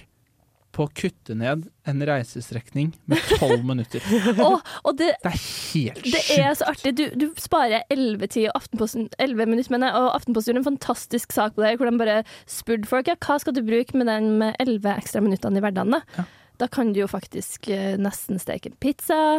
[0.72, 4.04] på å kutte ned en reisestrekning med 12 minutter.
[4.40, 6.94] Og, og det, Det er helt det er så artig.
[6.96, 10.70] Du, du sparer 11 tid og Aftenposten 11 minutter, mener jeg, og Aftenposten gjorde en
[10.72, 14.08] fantastisk sak på det, hvor de bare spurte folk ja, hva skal du bruke med
[14.08, 15.98] den med 11 ekstra minuttene i hverdagen.
[15.98, 16.24] Da?
[16.60, 19.38] Da kan du jo faktisk eh, nesten steke en pizza.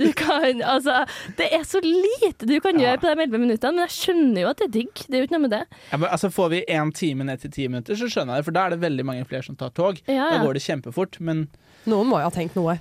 [0.00, 1.02] Du kan Altså,
[1.38, 4.50] det er så lite du kan gjøre på de 11 minuttene, men jeg skjønner jo
[4.50, 5.04] at det er digg.
[5.06, 5.62] Det er jo ikke noe med det.
[5.92, 8.48] Ja, men altså Får vi én time ned til ti minutter, så skjønner jeg det.
[8.48, 10.00] For da er det veldig mange flere som tar tog.
[10.08, 10.30] Ja, ja.
[10.36, 11.20] Da går det kjempefort.
[11.20, 11.46] Men
[11.86, 12.80] Noen må jo ha tenkt noe.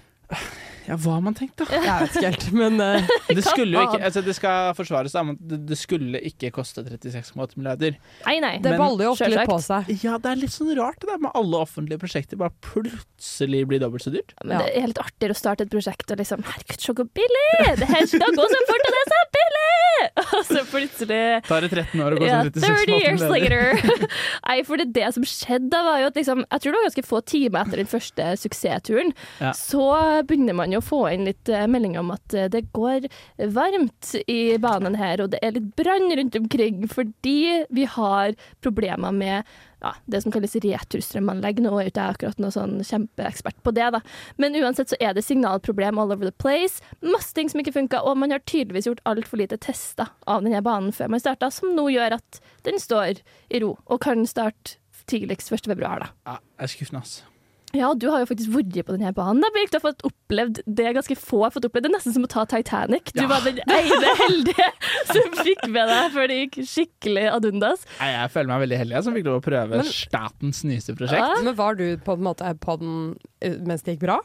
[0.85, 1.67] Ja, hva har man tenkt, da?
[1.75, 5.23] Jeg vet ikke helt, men uh, Det skulle jo ikke altså Det skal forsvares, da,
[5.27, 7.97] men det, skulle ikke koste 36,8 milliarder.
[8.25, 8.55] Nei, nei.
[8.63, 9.91] det baller jo ofte litt på seg.
[10.03, 13.81] Ja, det er litt sånn rart det der med alle offentlige prosjekter bare plutselig blir
[13.83, 14.35] dobbelt så dyrt.
[14.43, 17.47] Men det er litt artigere å starte et prosjekt og liksom Herregud, se hvor billig!
[17.81, 19.65] Det her skal gå så fort, og det er så billig!
[20.35, 23.79] Og så plutselig Tar det 13 år å gå Ja, sånn 30 years 36,8 milliarder.
[23.79, 24.15] later.
[24.47, 26.87] Nei, for det, det som skjedde da, var jo at liksom Jeg tror det var
[26.89, 29.53] ganske få timer etter den første suksessturen, Ja.
[29.57, 29.85] så
[30.27, 33.07] begynner man jo å få inn litt eh, meldinger om at eh, det går
[33.55, 39.15] varmt i banen her, og det er litt brann rundt omkring fordi vi har problemer
[39.15, 41.59] med ja, det som kalles returstrømanlegg.
[41.61, 44.01] Nå er jo ikke jeg akkurat noen sånn kjempeekspert på det, da.
[44.41, 46.81] Men uansett så er det signalproblem all over the place.
[47.05, 50.63] Masse ting som ikke funka, og man har tydeligvis gjort altfor lite tester av denne
[50.65, 53.21] banen før man starta, som nå gjør at den står
[53.53, 55.69] i ro og kan starte tidligst 1.
[55.69, 56.11] februar, da.
[56.25, 57.34] Ja, jeg er skuffende, ass.
[57.75, 59.41] Ja, du har jo faktisk vært på denne banen.
[59.43, 59.49] Da.
[59.55, 61.85] Birk, Du har fått opplevd det ganske få har fått opplevd.
[61.87, 63.11] Det er nesten som å ta Titanic.
[63.13, 63.27] Du Ja.
[63.27, 64.69] var den ene heldige
[65.11, 67.83] som fikk med deg før det gikk skikkelig ad undas.
[67.99, 70.95] Nei, Jeg føler meg veldig heldig jeg, som fikk lov å prøve Men- statens nyeste
[70.95, 71.19] prosjekt.
[71.35, 71.43] Ja.
[71.43, 72.95] Men var du på en måte på den
[73.41, 74.19] eh, mens det gikk bra?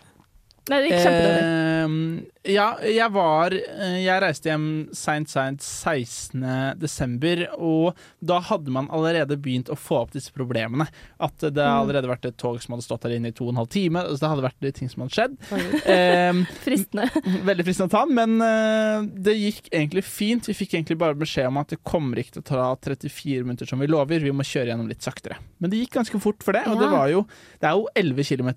[0.68, 1.46] Nei, det gikk kjempedårlig.
[1.46, 6.42] Eh, ja, jeg var eh, Jeg reiste hjem seint, seint 16.
[6.80, 10.86] desember, og da hadde man allerede begynt å få opp disse problemene.
[11.20, 11.56] At det Mm.
[11.64, 13.68] hadde allerede vært et tog som hadde stått der inne i to og en halv
[13.72, 14.04] time.
[14.12, 15.36] Så det hadde vært ting som hadde skjedd.
[15.84, 16.32] Eh,
[16.64, 17.08] Fristende.
[17.50, 20.46] Veldig fristende å ta den, men eh, det gikk egentlig fint.
[20.48, 23.66] Vi fikk egentlig bare beskjed om at det kommer ikke til å ta 34 minutter
[23.68, 25.40] som vi lover, vi må kjøre gjennom litt saktere.
[25.58, 27.26] Men det gikk ganske fort for det, og det var jo
[27.60, 28.50] Det er jo 11 km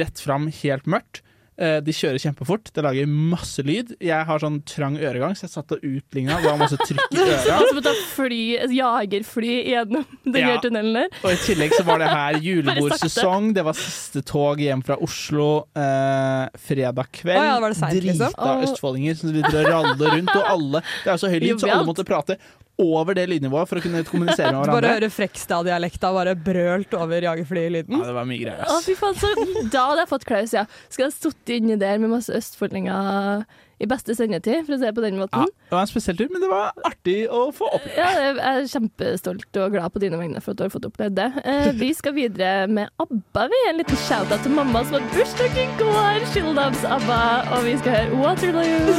[0.00, 1.22] rett fram, helt mørkt.
[1.58, 3.94] Eh, De kjører kjempefort, det lager masse lyd.
[4.04, 6.36] Jeg har sånn trang øregang, så jeg satt og utligna.
[6.42, 7.58] Det var masse trykk i øra.
[7.70, 10.58] som å ta fly, et jagerfly gjennom den Ja.
[10.60, 11.08] tunnelen der.
[11.24, 13.54] Og i tillegg så var det her julebordsesong.
[13.56, 17.40] Det var siste tog hjem fra Oslo eh, fredag kveld.
[17.40, 18.36] Oh, ja, Drita liksom?
[18.36, 21.56] Drita østfoldinger som sitter og raller rundt, og alle Det er jo så høy lyd,
[21.62, 22.36] så alle måtte prate
[22.78, 24.74] over det lydnivået for å kunne kommunisere med hverandre.
[24.80, 27.96] bare høre Frekstad-dialekta bare brølt over jagerflylyden.
[28.00, 28.64] Ja, det var mye greier.
[28.66, 28.84] Å, ass.
[28.88, 29.30] fy faen, så
[29.72, 30.66] da hadde jeg fått klaus, ja.
[30.92, 33.46] Skal jeg sittet inni der med masse østfoldinger
[33.76, 35.50] i beste sendetid, for å si det på den Ja, måten?
[35.68, 37.96] det var en spesiell tur, men det var artig å få oppleve.
[37.98, 41.16] Ja, jeg er kjempestolt og glad på dine vegne for at du har fått opplevd
[41.18, 41.26] det.
[41.44, 43.44] Eh, vi skal videre med ABBA.
[43.52, 46.24] Vi En liten shout-out til mamma som hadde bursdag i går.
[46.32, 47.20] She loves ABBA.
[47.56, 48.96] Og vi skal høre Waterloo.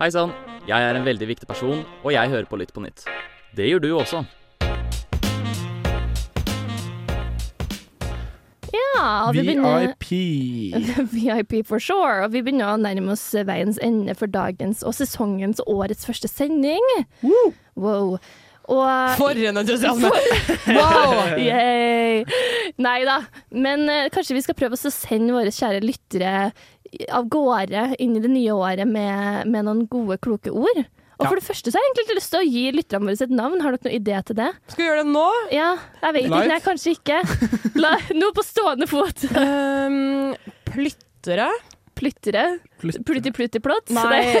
[0.00, 0.32] Hei sann,
[0.68, 3.06] jeg er en veldig viktig person, og jeg hører på Lytt på nytt.
[3.56, 4.24] Det gjør du også.
[8.70, 10.10] Ja, og vi begynner VIP.
[11.16, 12.26] VIP for sure.
[12.26, 16.30] Og vi begynner å nærme oss veiens ende for dagens og sesongens og årets første
[16.30, 16.84] sending.
[17.74, 18.18] Wow.
[18.70, 20.10] Og, For en entusiasme!
[20.76, 21.32] wow!
[21.40, 22.22] Yay!
[22.78, 23.16] Nei da.
[23.50, 26.34] Men uh, kanskje vi skal prøve oss å sende våre kjære lyttere
[27.12, 30.80] av gårde inn i det nye året med, med noen gode, kloke ord.
[31.20, 31.28] Og Ja.
[31.28, 33.60] for det første så har jeg egentlig lyst til å gi lytterne våre et navn.
[33.60, 34.46] Har dere noen idé til det?
[34.72, 35.26] Skal vi gjøre det nå?
[35.52, 35.66] Ja,
[36.02, 36.46] jeg vet ikke.
[36.48, 37.18] Nei, kanskje ikke.
[37.84, 39.26] La, nå på stående fot.
[39.36, 40.32] Um,
[40.70, 41.50] plyttere?
[42.00, 42.46] Plyttere?
[42.80, 43.92] Plutti, plutti, plott?
[43.92, 44.40] Nei.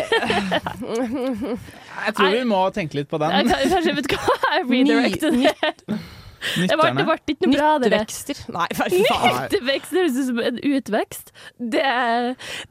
[2.00, 3.34] Jeg tror vi må tenke litt på den.
[3.36, 5.98] Jeg, Kanskje vet du hva, jeg redirected det.
[6.40, 7.98] Det ble, det ble ikke noe bra, dere.
[8.00, 8.38] Nyttevekster?
[8.54, 9.34] Nei, for faen.
[9.44, 11.32] Nyttevekster høres ut som en utvekst.
[11.76, 11.84] Det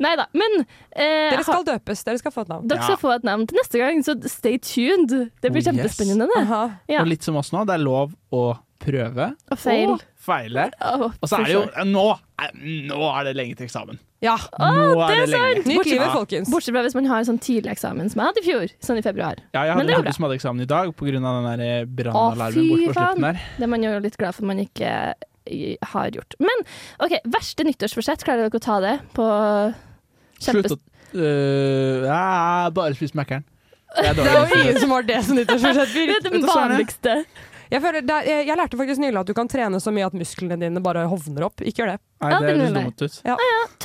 [0.02, 2.02] Nei da, men eh, Dere skal døpes.
[2.08, 2.66] Dere skal få et navn.
[2.72, 5.14] Dere skal få et navn til neste gang, så stay tuned.
[5.44, 5.70] Det blir Oh, yes.
[5.70, 6.44] kjempespennende, det.
[6.96, 7.02] Ja.
[7.04, 8.44] Og litt som oss nå, det er lov å
[8.80, 9.90] prøve Og feil.
[9.98, 10.70] og feile.
[10.82, 12.06] Oh, Og så er det jo nå,
[12.90, 14.00] nå er det lenge til eksamen.
[14.22, 14.36] Ja.
[14.60, 15.64] Nå det er lenge.
[15.64, 15.68] sant!
[15.70, 16.12] Nytt livet, Ja.
[16.14, 16.50] folkens.
[16.52, 19.00] Bortsett fra hvis man har en sånn tidlig eksamen som jeg hadde i fjor, sånn
[19.00, 19.40] i februar.
[19.54, 21.12] Ja, jeg Men hadde det en kompis som hadde eksamen i dag pga.
[21.20, 23.40] den eh, brannalarmen fy borte på slutten der.
[23.58, 24.92] Det er man jo litt glad for man ikke
[25.48, 26.36] eh, har gjort.
[26.40, 26.66] Men
[27.00, 29.30] OK, verste nyttårsforsett, klarer dere å ta det på
[30.44, 30.68] kjempe...
[30.68, 30.80] Slutt å
[31.16, 33.44] øh, Bare spis Mækkern.
[33.96, 35.96] Det er Det jo ingen som har det som nyttårsforsett.
[35.96, 37.24] Det er det vanligste.
[37.70, 40.08] Jeg, føler, det er, jeg, jeg lærte faktisk nylig at du kan trene så mye
[40.10, 41.62] at musklene dine bare hovner opp.
[41.62, 42.00] Ikke gjør det.
[42.24, 43.20] Nei, Ja, det det høres dumt ut.
[43.30, 43.36] Ja.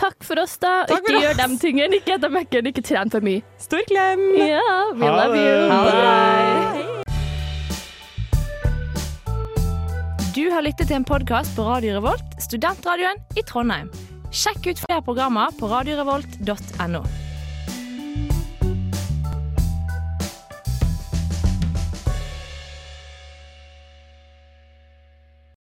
[0.01, 0.70] Takk for oss, da.
[0.89, 1.99] Takk for ikke gjør de tingene.
[2.01, 3.43] Ikke et Mækkern, ikke tren for mye.
[3.61, 4.24] Stor klem!
[4.41, 4.64] Ja,
[4.97, 5.45] we Ha love det.
[5.45, 5.68] you.
[5.68, 7.05] Ha det.
[10.35, 13.87] Du Du har lyttet til en podkast på Radio Revolt, studentradioen i Trondheim.
[14.35, 17.05] Sjekk ut flere programmer på radiorevolt.no.